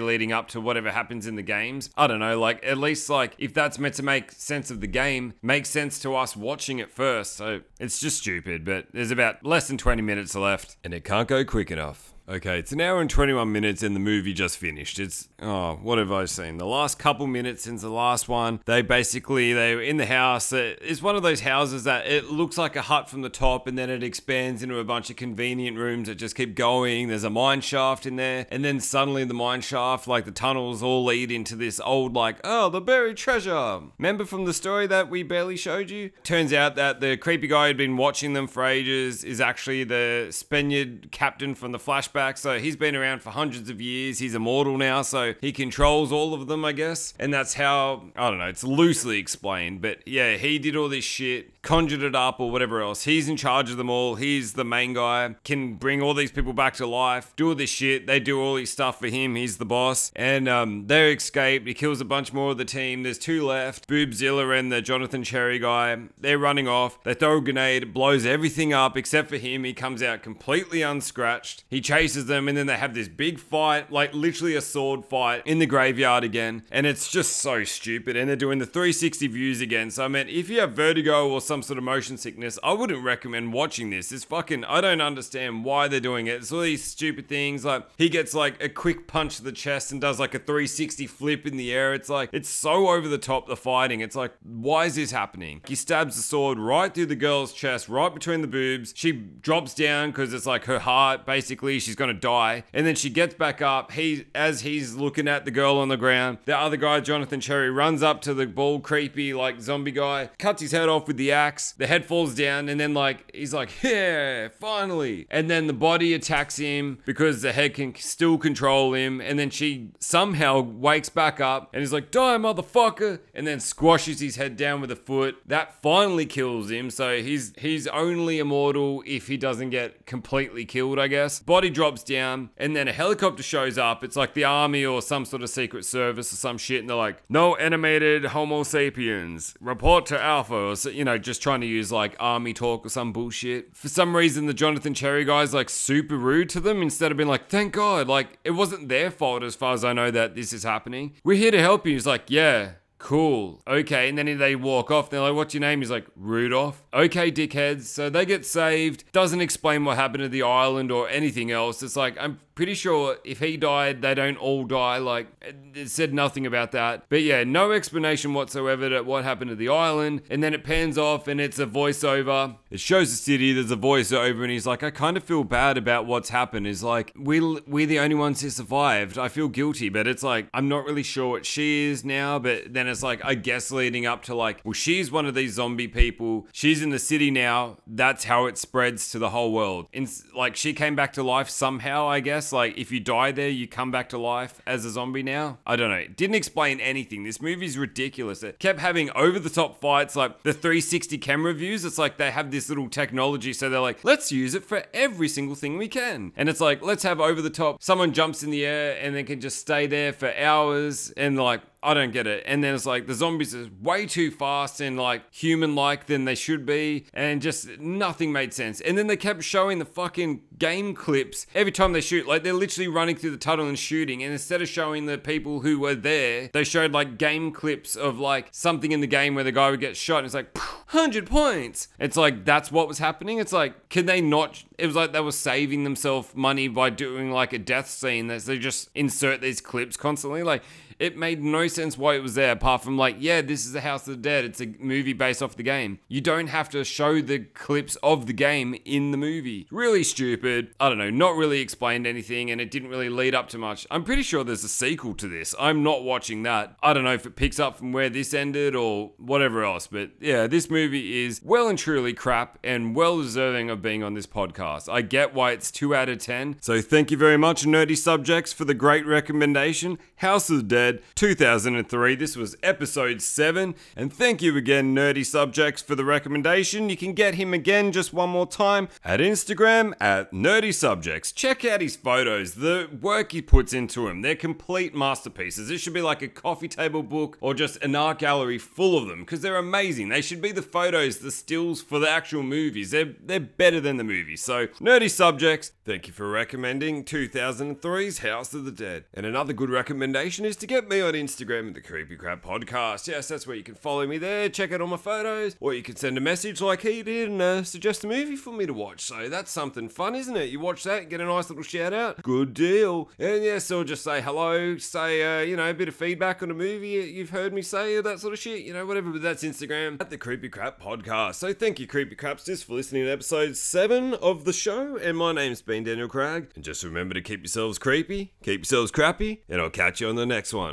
leading 0.00 0.32
up 0.32 0.48
to 0.48 0.60
whatever 0.60 0.90
happens 0.90 1.28
in 1.28 1.36
the 1.36 1.42
games. 1.42 1.90
I 1.96 2.08
don't 2.08 2.18
know, 2.18 2.36
like, 2.40 2.66
at 2.66 2.78
least, 2.78 3.08
like, 3.08 3.36
if 3.38 3.54
that's 3.54 3.78
meant 3.78 3.94
to 3.94 4.02
make 4.02 4.32
sense 4.32 4.72
of 4.72 4.80
the 4.80 4.88
game, 4.88 5.34
makes 5.40 5.70
sense 5.70 6.00
to 6.00 6.16
us 6.16 6.36
watching 6.36 6.80
it 6.80 6.90
first. 6.90 7.36
So 7.36 7.60
it's 7.78 8.00
just 8.00 8.18
stupid, 8.18 8.64
but 8.64 8.86
there's 8.92 9.12
about 9.12 9.46
less 9.46 9.68
than 9.68 9.78
20 9.78 10.02
minutes 10.02 10.34
left, 10.34 10.78
and 10.82 10.92
it 10.92 11.04
can't 11.04 11.28
go 11.28 11.44
quick 11.44 11.70
enough. 11.70 12.12
Okay, 12.28 12.60
it's 12.60 12.70
an 12.70 12.80
hour 12.80 13.00
and 13.00 13.10
21 13.10 13.50
minutes 13.50 13.82
and 13.82 13.96
the 13.96 14.00
movie 14.00 14.32
just 14.32 14.56
finished. 14.56 15.00
It's, 15.00 15.28
oh, 15.40 15.74
what 15.82 15.98
have 15.98 16.12
I 16.12 16.26
seen? 16.26 16.58
The 16.58 16.66
last 16.66 16.96
couple 16.96 17.26
minutes 17.26 17.64
since 17.64 17.82
the 17.82 17.90
last 17.90 18.28
one, 18.28 18.60
they 18.64 18.80
basically, 18.80 19.52
they 19.52 19.74
were 19.74 19.82
in 19.82 19.96
the 19.96 20.06
house. 20.06 20.52
Uh, 20.52 20.76
it's 20.80 21.02
one 21.02 21.16
of 21.16 21.24
those 21.24 21.40
houses 21.40 21.82
that 21.82 22.06
it 22.06 22.30
looks 22.30 22.56
like 22.56 22.76
a 22.76 22.82
hut 22.82 23.10
from 23.10 23.22
the 23.22 23.28
top 23.28 23.66
and 23.66 23.76
then 23.76 23.90
it 23.90 24.04
expands 24.04 24.62
into 24.62 24.78
a 24.78 24.84
bunch 24.84 25.10
of 25.10 25.16
convenient 25.16 25.76
rooms 25.76 26.06
that 26.06 26.14
just 26.14 26.36
keep 26.36 26.54
going. 26.54 27.08
There's 27.08 27.24
a 27.24 27.30
mine 27.30 27.60
shaft 27.60 28.06
in 28.06 28.14
there. 28.14 28.46
And 28.50 28.64
then 28.64 28.78
suddenly 28.78 29.24
the 29.24 29.34
mine 29.34 29.60
shaft, 29.60 30.06
like 30.06 30.24
the 30.24 30.30
tunnels 30.30 30.80
all 30.80 31.04
lead 31.04 31.32
into 31.32 31.56
this 31.56 31.80
old, 31.80 32.14
like, 32.14 32.36
oh, 32.44 32.68
the 32.68 32.80
buried 32.80 33.16
treasure. 33.16 33.80
Remember 33.98 34.24
from 34.24 34.44
the 34.44 34.54
story 34.54 34.86
that 34.86 35.10
we 35.10 35.24
barely 35.24 35.56
showed 35.56 35.90
you? 35.90 36.10
Turns 36.22 36.52
out 36.52 36.76
that 36.76 37.00
the 37.00 37.16
creepy 37.16 37.48
guy 37.48 37.66
who'd 37.66 37.76
been 37.76 37.96
watching 37.96 38.32
them 38.32 38.46
for 38.46 38.64
ages 38.64 39.24
is 39.24 39.40
actually 39.40 39.82
the 39.82 40.28
Spaniard 40.30 41.10
captain 41.10 41.56
from 41.56 41.72
the 41.72 41.78
flashback 41.78 42.11
flashback. 42.12 42.38
So 42.38 42.58
he's 42.58 42.76
been 42.76 42.96
around 42.96 43.22
for 43.22 43.30
hundreds 43.30 43.70
of 43.70 43.80
years. 43.80 44.18
He's 44.18 44.34
immortal 44.34 44.78
now, 44.78 45.02
so 45.02 45.34
he 45.40 45.52
controls 45.52 46.12
all 46.12 46.34
of 46.34 46.46
them, 46.46 46.64
I 46.64 46.72
guess. 46.72 47.14
And 47.18 47.32
that's 47.32 47.54
how, 47.54 48.04
I 48.16 48.30
don't 48.30 48.38
know, 48.38 48.46
it's 48.46 48.64
loosely 48.64 49.18
explained. 49.18 49.82
But 49.82 50.06
yeah, 50.06 50.36
he 50.36 50.58
did 50.58 50.76
all 50.76 50.88
this 50.88 51.04
shit 51.04 51.52
conjured 51.62 52.02
it 52.02 52.14
up 52.14 52.40
or 52.40 52.50
whatever 52.50 52.82
else. 52.82 53.04
He's 53.04 53.28
in 53.28 53.36
charge 53.36 53.70
of 53.70 53.76
them 53.76 53.88
all. 53.88 54.16
He's 54.16 54.54
the 54.54 54.64
main 54.64 54.94
guy, 54.94 55.36
can 55.44 55.74
bring 55.74 56.02
all 56.02 56.12
these 56.12 56.32
people 56.32 56.52
back 56.52 56.74
to 56.74 56.86
life, 56.86 57.32
do 57.36 57.50
all 57.50 57.54
this 57.54 57.70
shit. 57.70 58.06
They 58.06 58.18
do 58.20 58.40
all 58.40 58.56
his 58.56 58.70
stuff 58.70 58.98
for 58.98 59.06
him. 59.06 59.36
He's 59.36 59.58
the 59.58 59.64
boss. 59.64 60.10
And 60.16 60.48
um, 60.48 60.88
they 60.88 61.12
escape. 61.12 61.66
He 61.66 61.74
kills 61.74 62.00
a 62.00 62.04
bunch 62.04 62.32
more 62.32 62.50
of 62.50 62.58
the 62.58 62.64
team. 62.64 63.04
There's 63.04 63.18
two 63.18 63.46
left 63.46 63.88
Boobzilla 63.88 64.58
and 64.58 64.72
the 64.72 64.82
Jonathan 64.82 65.22
Cherry 65.22 65.60
guy. 65.60 65.96
They're 66.18 66.38
running 66.38 66.66
off. 66.66 67.02
They 67.04 67.14
throw 67.14 67.38
a 67.38 67.40
grenade, 67.40 67.94
blows 67.94 68.26
everything 68.26 68.72
up 68.72 68.96
except 68.96 69.28
for 69.28 69.36
him. 69.36 69.62
He 69.64 69.72
comes 69.72 70.02
out 70.02 70.22
completely 70.22 70.82
unscratched. 70.82 71.64
He 71.70 71.80
chases 71.80 72.01
them, 72.26 72.48
and 72.48 72.56
then 72.56 72.66
they 72.66 72.76
have 72.76 72.94
this 72.94 73.08
big 73.08 73.38
fight, 73.38 73.90
like 73.92 74.14
literally 74.14 74.54
a 74.54 74.60
sword 74.60 75.04
fight 75.04 75.42
in 75.46 75.58
the 75.58 75.66
graveyard 75.66 76.24
again. 76.24 76.64
And 76.70 76.86
it's 76.86 77.10
just 77.10 77.36
so 77.36 77.64
stupid. 77.64 78.16
And 78.16 78.28
they're 78.28 78.36
doing 78.36 78.58
the 78.58 78.66
360 78.66 79.26
views 79.28 79.60
again. 79.60 79.90
So, 79.90 80.04
I 80.04 80.08
mean, 80.08 80.28
if 80.28 80.48
you 80.48 80.60
have 80.60 80.72
vertigo 80.72 81.28
or 81.28 81.40
some 81.40 81.62
sort 81.62 81.78
of 81.78 81.84
motion 81.84 82.16
sickness, 82.16 82.58
I 82.62 82.72
wouldn't 82.72 83.02
recommend 83.02 83.52
watching 83.52 83.90
this. 83.90 84.12
It's 84.12 84.24
fucking, 84.24 84.64
I 84.64 84.80
don't 84.80 85.00
understand 85.00 85.64
why 85.64 85.88
they're 85.88 86.00
doing 86.00 86.26
it. 86.26 86.36
It's 86.36 86.52
all 86.52 86.60
these 86.60 86.84
stupid 86.84 87.28
things. 87.28 87.64
Like, 87.64 87.86
he 87.96 88.08
gets 88.08 88.34
like 88.34 88.62
a 88.62 88.68
quick 88.68 89.06
punch 89.06 89.36
to 89.36 89.44
the 89.44 89.52
chest 89.52 89.92
and 89.92 90.00
does 90.00 90.18
like 90.18 90.34
a 90.34 90.38
360 90.38 91.06
flip 91.06 91.46
in 91.46 91.56
the 91.56 91.72
air. 91.72 91.94
It's 91.94 92.08
like, 92.08 92.30
it's 92.32 92.48
so 92.48 92.88
over 92.88 93.08
the 93.08 93.18
top, 93.18 93.48
the 93.48 93.56
fighting. 93.56 94.00
It's 94.00 94.16
like, 94.16 94.32
why 94.42 94.86
is 94.86 94.96
this 94.96 95.10
happening? 95.10 95.60
He 95.66 95.74
stabs 95.74 96.16
the 96.16 96.22
sword 96.22 96.58
right 96.58 96.92
through 96.92 97.06
the 97.06 97.16
girl's 97.16 97.52
chest, 97.52 97.88
right 97.88 98.12
between 98.12 98.40
the 98.40 98.48
boobs. 98.48 98.92
She 98.96 99.12
drops 99.12 99.74
down 99.74 100.10
because 100.10 100.32
it's 100.32 100.46
like 100.46 100.64
her 100.64 100.78
heart, 100.78 101.26
basically, 101.26 101.78
she's 101.78 101.91
gonna 101.94 102.14
die. 102.14 102.64
And 102.72 102.86
then 102.86 102.94
she 102.94 103.10
gets 103.10 103.34
back 103.34 103.60
up. 103.62 103.92
He, 103.92 104.26
as 104.34 104.62
he's 104.62 104.94
looking 104.94 105.28
at 105.28 105.44
the 105.44 105.50
girl 105.50 105.78
on 105.78 105.88
the 105.88 105.96
ground, 105.96 106.38
the 106.44 106.56
other 106.56 106.76
guy, 106.76 107.00
Jonathan 107.00 107.40
Cherry, 107.40 107.70
runs 107.70 108.02
up 108.02 108.20
to 108.22 108.34
the 108.34 108.46
bald, 108.46 108.82
creepy, 108.82 109.34
like 109.34 109.60
zombie 109.60 109.92
guy, 109.92 110.30
cuts 110.38 110.62
his 110.62 110.72
head 110.72 110.88
off 110.88 111.06
with 111.06 111.16
the 111.16 111.32
axe. 111.32 111.72
The 111.72 111.86
head 111.86 112.04
falls 112.06 112.34
down, 112.34 112.68
and 112.68 112.78
then 112.80 112.94
like 112.94 113.30
he's 113.34 113.54
like, 113.54 113.70
"Yeah, 113.82 114.48
finally!" 114.48 115.26
And 115.30 115.50
then 115.50 115.66
the 115.66 115.72
body 115.72 116.14
attacks 116.14 116.56
him 116.56 116.98
because 117.04 117.42
the 117.42 117.52
head 117.52 117.74
can 117.74 117.94
still 117.96 118.38
control 118.38 118.94
him. 118.94 119.20
And 119.20 119.38
then 119.38 119.50
she 119.50 119.90
somehow 119.98 120.60
wakes 120.60 121.08
back 121.08 121.40
up 121.40 121.70
and 121.72 121.82
is 121.82 121.92
like, 121.92 122.10
"Die, 122.10 122.36
motherfucker!" 122.38 123.20
And 123.34 123.46
then 123.46 123.60
squashes 123.60 124.20
his 124.20 124.36
head 124.36 124.56
down 124.56 124.80
with 124.80 124.90
a 124.90 124.96
foot. 124.96 125.36
That 125.46 125.80
finally 125.82 126.26
kills 126.26 126.70
him. 126.70 126.90
So 126.90 127.18
he's 127.22 127.52
he's 127.58 127.86
only 127.88 128.38
immortal 128.38 129.02
if 129.06 129.26
he 129.26 129.36
doesn't 129.36 129.70
get 129.70 130.06
completely 130.06 130.64
killed, 130.64 130.98
I 130.98 131.08
guess. 131.08 131.40
Body 131.40 131.70
drops 131.70 131.81
down, 132.04 132.50
and 132.56 132.74
then 132.76 132.88
a 132.88 132.92
helicopter 132.92 133.42
shows 133.42 133.78
up. 133.78 134.02
It's 134.04 134.16
like 134.16 134.34
the 134.34 134.44
army 134.44 134.84
or 134.84 135.02
some 135.02 135.24
sort 135.24 135.42
of 135.42 135.50
secret 135.50 135.84
service 135.84 136.32
or 136.32 136.36
some 136.36 136.58
shit, 136.58 136.80
and 136.80 136.88
they're 136.88 136.96
like, 136.96 137.22
"No 137.28 137.56
animated 137.56 138.26
Homo 138.26 138.62
sapiens. 138.62 139.54
Report 139.60 140.06
to 140.06 140.20
Alpha." 140.20 140.54
Or 140.54 140.74
you 140.90 141.04
know, 141.04 141.18
just 141.18 141.42
trying 141.42 141.60
to 141.62 141.66
use 141.66 141.90
like 141.90 142.16
army 142.20 142.52
talk 142.52 142.86
or 142.86 142.88
some 142.88 143.12
bullshit. 143.12 143.76
For 143.76 143.88
some 143.88 144.16
reason, 144.16 144.46
the 144.46 144.54
Jonathan 144.54 144.94
Cherry 144.94 145.24
guy's 145.24 145.52
like 145.52 145.68
super 145.70 146.16
rude 146.16 146.48
to 146.50 146.60
them 146.60 146.82
instead 146.82 147.10
of 147.10 147.16
being 147.16 147.28
like, 147.28 147.48
thank 147.48 147.72
God. 147.72 148.08
Like, 148.08 148.38
it 148.44 148.52
wasn't 148.52 148.88
their 148.88 149.10
fault 149.10 149.42
as 149.42 149.54
far 149.54 149.74
as 149.74 149.84
I 149.84 149.92
know 149.92 150.10
that 150.10 150.34
this 150.34 150.52
is 150.52 150.62
happening. 150.62 151.14
We're 151.24 151.36
here 151.36 151.50
to 151.50 151.60
help 151.60 151.86
you. 151.86 151.92
He's 151.94 152.06
like, 152.06 152.24
yeah, 152.28 152.72
Cool. 153.02 153.60
Okay. 153.66 154.08
And 154.08 154.16
then 154.16 154.38
they 154.38 154.54
walk 154.54 154.92
off. 154.92 155.10
They're 155.10 155.20
like, 155.20 155.34
what's 155.34 155.52
your 155.54 155.60
name? 155.60 155.80
He's 155.80 155.90
like, 155.90 156.06
Rudolph. 156.14 156.84
Okay, 156.94 157.32
dickheads. 157.32 157.82
So 157.82 158.08
they 158.08 158.24
get 158.24 158.46
saved. 158.46 159.02
Doesn't 159.10 159.40
explain 159.40 159.84
what 159.84 159.96
happened 159.96 160.22
to 160.22 160.28
the 160.28 160.44
island 160.44 160.92
or 160.92 161.08
anything 161.08 161.50
else. 161.50 161.82
It's 161.82 161.96
like, 161.96 162.16
I'm 162.18 162.38
pretty 162.54 162.74
sure 162.74 163.16
if 163.24 163.40
he 163.40 163.56
died, 163.56 164.02
they 164.02 164.14
don't 164.14 164.36
all 164.36 164.64
die. 164.64 164.98
Like, 164.98 165.28
it 165.74 165.88
said 165.88 166.12
nothing 166.12 166.46
about 166.46 166.72
that. 166.72 167.04
But 167.08 167.22
yeah, 167.22 167.44
no 167.44 167.72
explanation 167.72 168.34
whatsoever 168.34 168.88
to 168.90 169.02
what 169.02 169.24
happened 169.24 169.50
to 169.50 169.56
the 169.56 169.68
island. 169.68 170.22
And 170.30 170.42
then 170.42 170.54
it 170.54 170.64
pans 170.64 170.98
off 170.98 171.28
and 171.28 171.40
it's 171.40 171.58
a 171.58 171.66
voiceover. 171.66 172.56
It 172.70 172.80
shows 172.80 173.10
the 173.10 173.16
city, 173.16 173.52
there's 173.52 173.70
a 173.70 173.76
voiceover, 173.76 174.42
and 174.42 174.50
he's 174.50 174.66
like, 174.66 174.82
I 174.82 174.90
kind 174.90 175.16
of 175.16 175.24
feel 175.24 175.44
bad 175.44 175.78
about 175.78 176.06
what's 176.06 176.30
happened. 176.30 176.66
Is 176.66 176.82
like, 176.82 177.12
we, 177.18 177.40
we're 177.40 177.86
the 177.86 177.98
only 177.98 178.16
ones 178.16 178.40
who 178.40 178.50
survived. 178.50 179.18
I 179.18 179.28
feel 179.28 179.48
guilty, 179.48 179.88
but 179.88 180.06
it's 180.06 180.22
like, 180.22 180.48
I'm 180.52 180.68
not 180.68 180.84
really 180.84 181.02
sure 181.02 181.30
what 181.30 181.46
she 181.46 181.90
is 181.90 182.04
now. 182.04 182.38
But 182.38 182.72
then 182.72 182.88
it's 182.88 183.02
like, 183.02 183.24
I 183.24 183.34
guess 183.34 183.70
leading 183.70 184.06
up 184.06 184.22
to 184.24 184.34
like, 184.34 184.60
well, 184.64 184.72
she's 184.72 185.10
one 185.10 185.26
of 185.26 185.34
these 185.34 185.54
zombie 185.54 185.88
people. 185.88 186.46
She's 186.52 186.82
in 186.82 186.90
the 186.90 186.98
city 186.98 187.30
now. 187.30 187.78
That's 187.86 188.24
how 188.24 188.46
it 188.46 188.58
spreads 188.58 189.10
to 189.12 189.18
the 189.18 189.30
whole 189.30 189.52
world. 189.52 189.86
And 189.92 190.10
like, 190.36 190.56
she 190.56 190.72
came 190.72 190.94
back 190.94 191.12
to 191.14 191.22
life 191.22 191.48
somehow, 191.48 192.08
I 192.08 192.20
guess. 192.20 192.41
Like, 192.50 192.78
if 192.78 192.90
you 192.90 192.98
die 192.98 193.30
there, 193.30 193.50
you 193.50 193.68
come 193.68 193.90
back 193.90 194.08
to 194.08 194.18
life 194.18 194.62
as 194.66 194.86
a 194.86 194.90
zombie 194.90 195.22
now. 195.22 195.58
I 195.66 195.76
don't 195.76 195.90
know. 195.90 195.96
It 195.96 196.16
didn't 196.16 196.36
explain 196.36 196.80
anything. 196.80 197.24
This 197.24 197.42
movie's 197.42 197.76
ridiculous. 197.76 198.42
It 198.42 198.58
kept 198.58 198.80
having 198.80 199.10
over 199.14 199.38
the 199.38 199.50
top 199.50 199.80
fights, 199.80 200.16
like 200.16 200.42
the 200.42 200.54
360 200.54 201.18
camera 201.18 201.52
views. 201.52 201.84
It's 201.84 201.98
like 201.98 202.16
they 202.16 202.30
have 202.30 202.50
this 202.50 202.70
little 202.70 202.88
technology. 202.88 203.52
So 203.52 203.68
they're 203.68 203.80
like, 203.80 204.02
let's 204.02 204.32
use 204.32 204.54
it 204.54 204.64
for 204.64 204.84
every 204.94 205.28
single 205.28 205.54
thing 205.54 205.76
we 205.76 205.88
can. 205.88 206.32
And 206.36 206.48
it's 206.48 206.60
like, 206.60 206.80
let's 206.82 207.02
have 207.02 207.20
over 207.20 207.42
the 207.42 207.50
top. 207.50 207.82
Someone 207.82 208.12
jumps 208.12 208.42
in 208.42 208.50
the 208.50 208.64
air 208.64 208.96
and 209.00 209.14
then 209.14 209.26
can 209.26 209.40
just 209.40 209.58
stay 209.58 209.86
there 209.86 210.14
for 210.14 210.34
hours. 210.34 211.12
And 211.16 211.36
like, 211.36 211.60
I 211.82 211.94
don't 211.94 212.12
get 212.12 212.26
it. 212.26 212.44
And 212.46 212.62
then 212.62 212.74
it's 212.74 212.86
like 212.86 213.06
the 213.06 213.14
zombies 213.14 213.54
are 213.54 213.68
way 213.80 214.06
too 214.06 214.30
fast 214.30 214.80
and 214.80 214.96
like 214.96 215.22
human 215.32 215.74
like 215.74 216.06
than 216.06 216.24
they 216.24 216.34
should 216.34 216.64
be. 216.64 217.06
And 217.12 217.42
just 217.42 217.78
nothing 217.78 218.32
made 218.32 218.54
sense. 218.54 218.80
And 218.80 218.96
then 218.96 219.08
they 219.08 219.16
kept 219.16 219.42
showing 219.42 219.78
the 219.78 219.84
fucking 219.84 220.42
game 220.58 220.94
clips 220.94 221.46
every 221.54 221.72
time 221.72 221.92
they 221.92 222.00
shoot. 222.00 222.28
Like 222.28 222.44
they're 222.44 222.52
literally 222.52 222.88
running 222.88 223.16
through 223.16 223.32
the 223.32 223.36
tunnel 223.36 223.66
and 223.66 223.78
shooting. 223.78 224.22
And 224.22 224.32
instead 224.32 224.62
of 224.62 224.68
showing 224.68 225.06
the 225.06 225.18
people 225.18 225.60
who 225.60 225.80
were 225.80 225.94
there, 225.94 226.50
they 226.52 226.64
showed 226.64 226.92
like 226.92 227.18
game 227.18 227.50
clips 227.50 227.96
of 227.96 228.18
like 228.18 228.48
something 228.52 228.92
in 228.92 229.00
the 229.00 229.06
game 229.06 229.34
where 229.34 229.44
the 229.44 229.52
guy 229.52 229.70
would 229.70 229.80
get 229.80 229.96
shot 229.96 230.18
and 230.18 230.26
it's 230.26 230.34
like 230.34 230.56
100 230.92 231.26
points. 231.26 231.88
It's 231.98 232.16
like 232.16 232.44
that's 232.44 232.70
what 232.70 232.86
was 232.86 232.98
happening. 232.98 233.38
It's 233.38 233.52
like, 233.52 233.88
can 233.88 234.06
they 234.06 234.20
not? 234.20 234.62
It 234.78 234.86
was 234.86 234.94
like 234.94 235.12
they 235.12 235.20
were 235.20 235.32
saving 235.32 235.84
themselves 235.84 236.34
money 236.34 236.68
by 236.68 236.90
doing 236.90 237.30
like 237.32 237.52
a 237.52 237.58
death 237.58 237.88
scene 237.88 238.28
that 238.28 238.42
they 238.42 238.58
just 238.58 238.88
insert 238.94 239.40
these 239.40 239.60
clips 239.60 239.96
constantly. 239.96 240.42
Like, 240.42 240.62
it 241.02 241.16
made 241.16 241.42
no 241.42 241.66
sense 241.66 241.98
why 241.98 242.14
it 242.14 242.22
was 242.22 242.36
there 242.36 242.52
apart 242.52 242.84
from 242.84 242.96
like, 242.96 243.16
yeah, 243.18 243.42
this 243.42 243.66
is 243.66 243.72
the 243.72 243.80
House 243.80 244.06
of 244.06 244.14
the 244.14 244.22
Dead. 244.22 244.44
It's 244.44 244.60
a 244.60 244.72
movie 244.78 245.12
based 245.12 245.42
off 245.42 245.56
the 245.56 245.64
game. 245.64 245.98
You 246.06 246.20
don't 246.20 246.46
have 246.46 246.68
to 246.70 246.84
show 246.84 247.20
the 247.20 247.40
clips 247.40 247.96
of 248.04 248.26
the 248.26 248.32
game 248.32 248.76
in 248.84 249.10
the 249.10 249.16
movie. 249.16 249.66
Really 249.72 250.04
stupid. 250.04 250.72
I 250.78 250.88
don't 250.88 250.98
know, 250.98 251.10
not 251.10 251.34
really 251.34 251.60
explained 251.60 252.06
anything 252.06 252.52
and 252.52 252.60
it 252.60 252.70
didn't 252.70 252.88
really 252.88 253.08
lead 253.08 253.34
up 253.34 253.48
to 253.48 253.58
much. 253.58 253.84
I'm 253.90 254.04
pretty 254.04 254.22
sure 254.22 254.44
there's 254.44 254.62
a 254.62 254.68
sequel 254.68 255.14
to 255.14 255.26
this. 255.26 255.56
I'm 255.58 255.82
not 255.82 256.04
watching 256.04 256.44
that. 256.44 256.76
I 256.84 256.92
don't 256.92 257.02
know 257.02 257.14
if 257.14 257.26
it 257.26 257.34
picks 257.34 257.58
up 257.58 257.78
from 257.78 257.90
where 257.90 258.08
this 258.08 258.32
ended 258.32 258.76
or 258.76 259.10
whatever 259.18 259.64
else, 259.64 259.88
but 259.88 260.10
yeah, 260.20 260.46
this 260.46 260.70
movie 260.70 261.24
is 261.24 261.40
well 261.42 261.66
and 261.66 261.76
truly 261.78 262.12
crap 262.12 262.60
and 262.62 262.94
well 262.94 263.20
deserving 263.20 263.70
of 263.70 263.82
being 263.82 264.04
on 264.04 264.14
this 264.14 264.28
podcast. 264.28 264.88
I 264.88 265.02
get 265.02 265.34
why 265.34 265.50
it's 265.50 265.72
2 265.72 265.96
out 265.96 266.08
of 266.08 266.18
10. 266.18 266.58
So 266.60 266.80
thank 266.80 267.10
you 267.10 267.16
very 267.16 267.36
much, 267.36 267.64
Nerdy 267.64 267.96
Subjects, 267.96 268.52
for 268.52 268.64
the 268.64 268.74
great 268.74 269.04
recommendation. 269.04 269.98
House 270.16 270.48
of 270.48 270.58
the 270.58 270.62
Dead 270.62 270.91
2003. 271.14 272.14
This 272.16 272.36
was 272.36 272.56
episode 272.62 273.22
7. 273.22 273.74
And 273.96 274.12
thank 274.12 274.42
you 274.42 274.56
again, 274.56 274.94
Nerdy 274.94 275.24
Subjects, 275.24 275.82
for 275.82 275.94
the 275.94 276.04
recommendation. 276.04 276.88
You 276.88 276.96
can 276.96 277.12
get 277.12 277.34
him 277.34 277.54
again 277.54 277.92
just 277.92 278.12
one 278.12 278.30
more 278.30 278.46
time 278.46 278.88
at 279.04 279.20
Instagram 279.20 279.94
at 280.00 280.32
Nerdy 280.32 280.74
Subjects. 280.74 281.32
Check 281.32 281.64
out 281.64 281.80
his 281.80 281.96
photos, 281.96 282.54
the 282.54 282.88
work 283.00 283.32
he 283.32 283.42
puts 283.42 283.72
into 283.72 284.06
them. 284.06 284.22
They're 284.22 284.34
complete 284.34 284.94
masterpieces. 284.94 285.68
This 285.68 285.80
should 285.80 285.94
be 285.94 286.02
like 286.02 286.22
a 286.22 286.28
coffee 286.28 286.68
table 286.68 287.02
book 287.02 287.38
or 287.40 287.54
just 287.54 287.82
an 287.82 287.94
art 287.94 288.18
gallery 288.18 288.58
full 288.58 288.98
of 288.98 289.08
them 289.08 289.20
because 289.20 289.40
they're 289.40 289.56
amazing. 289.56 290.08
They 290.08 290.22
should 290.22 290.42
be 290.42 290.52
the 290.52 290.62
photos, 290.62 291.18
the 291.18 291.30
stills 291.30 291.82
for 291.82 291.98
the 291.98 292.10
actual 292.10 292.42
movies. 292.42 292.90
They're, 292.90 293.14
they're 293.20 293.40
better 293.40 293.80
than 293.80 293.96
the 293.96 294.04
movies. 294.04 294.42
So, 294.42 294.66
Nerdy 294.80 295.10
Subjects, 295.10 295.72
thank 295.84 296.06
you 296.06 296.12
for 296.12 296.28
recommending 296.28 297.04
2003's 297.04 298.18
House 298.18 298.54
of 298.54 298.64
the 298.64 298.70
Dead. 298.72 299.04
And 299.14 299.26
another 299.26 299.52
good 299.52 299.70
recommendation 299.70 300.44
is 300.44 300.56
to 300.56 300.66
get 300.66 300.81
me 300.88 301.00
on 301.00 301.14
Instagram 301.14 301.68
at 301.68 301.74
the 301.74 301.80
Creepy 301.80 302.16
Crap 302.16 302.42
Podcast. 302.42 303.06
Yes, 303.06 303.28
that's 303.28 303.46
where 303.46 303.56
you 303.56 303.62
can 303.62 303.74
follow 303.74 304.06
me 304.06 304.18
there, 304.18 304.48
check 304.48 304.72
out 304.72 304.80
all 304.80 304.86
my 304.86 304.96
photos, 304.96 305.56
or 305.60 305.74
you 305.74 305.82
can 305.82 305.96
send 305.96 306.16
a 306.16 306.20
message 306.20 306.60
like 306.60 306.82
he 306.82 307.02
did 307.02 307.28
and 307.28 307.42
uh, 307.42 307.62
suggest 307.62 308.04
a 308.04 308.06
movie 308.06 308.36
for 308.36 308.52
me 308.52 308.66
to 308.66 308.72
watch. 308.72 309.00
So 309.00 309.28
that's 309.28 309.50
something 309.50 309.88
fun, 309.88 310.14
isn't 310.14 310.36
it? 310.36 310.50
You 310.50 310.60
watch 310.60 310.84
that, 310.84 311.08
get 311.08 311.20
a 311.20 311.24
nice 311.24 311.48
little 311.50 311.62
shout 311.62 311.92
out. 311.92 312.22
Good 312.22 312.54
deal. 312.54 313.10
And 313.18 313.42
yes, 313.44 313.70
or 313.70 313.84
just 313.84 314.04
say 314.04 314.20
hello, 314.20 314.76
say, 314.78 315.40
uh, 315.40 315.42
you 315.42 315.56
know, 315.56 315.70
a 315.70 315.74
bit 315.74 315.88
of 315.88 315.94
feedback 315.94 316.42
on 316.42 316.50
a 316.50 316.54
movie 316.54 316.88
you've 316.88 317.30
heard 317.30 317.52
me 317.52 317.62
say, 317.62 317.96
or 317.96 318.02
that 318.02 318.20
sort 318.20 318.32
of 318.32 318.38
shit, 318.38 318.62
you 318.62 318.72
know, 318.72 318.86
whatever. 318.86 319.10
But 319.10 319.22
that's 319.22 319.44
Instagram 319.44 320.00
at 320.00 320.10
the 320.10 320.18
Creepy 320.18 320.48
Crap 320.48 320.80
Podcast. 320.80 321.36
So 321.36 321.52
thank 321.52 321.78
you, 321.78 321.86
Creepy 321.86 322.16
Crapsters, 322.16 322.64
for 322.64 322.74
listening 322.74 323.04
to 323.04 323.10
episode 323.10 323.56
7 323.56 324.14
of 324.14 324.44
the 324.44 324.52
show. 324.52 324.96
And 324.96 325.16
my 325.16 325.32
name's 325.32 325.62
been 325.62 325.84
Daniel 325.84 326.08
Cragg. 326.08 326.48
And 326.54 326.64
just 326.64 326.82
remember 326.82 327.14
to 327.14 327.20
keep 327.20 327.40
yourselves 327.40 327.78
creepy, 327.78 328.32
keep 328.42 328.60
yourselves 328.60 328.90
crappy, 328.90 329.42
and 329.48 329.60
I'll 329.60 329.70
catch 329.70 330.00
you 330.00 330.08
on 330.08 330.16
the 330.16 330.26
next 330.26 330.52
one. 330.54 330.71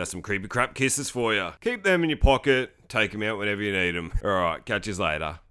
That's 0.00 0.12
some 0.12 0.22
creepy 0.22 0.48
crap 0.48 0.74
kisses 0.74 1.10
for 1.10 1.34
you. 1.34 1.50
Keep 1.60 1.84
them 1.84 2.02
in 2.02 2.08
your 2.08 2.16
pocket. 2.16 2.72
Take 2.88 3.12
them 3.12 3.22
out 3.22 3.36
whenever 3.36 3.60
you 3.60 3.70
need 3.70 3.94
them. 3.94 4.14
All 4.24 4.30
right, 4.30 4.64
catch 4.64 4.86
you 4.86 4.94
later. 4.94 5.40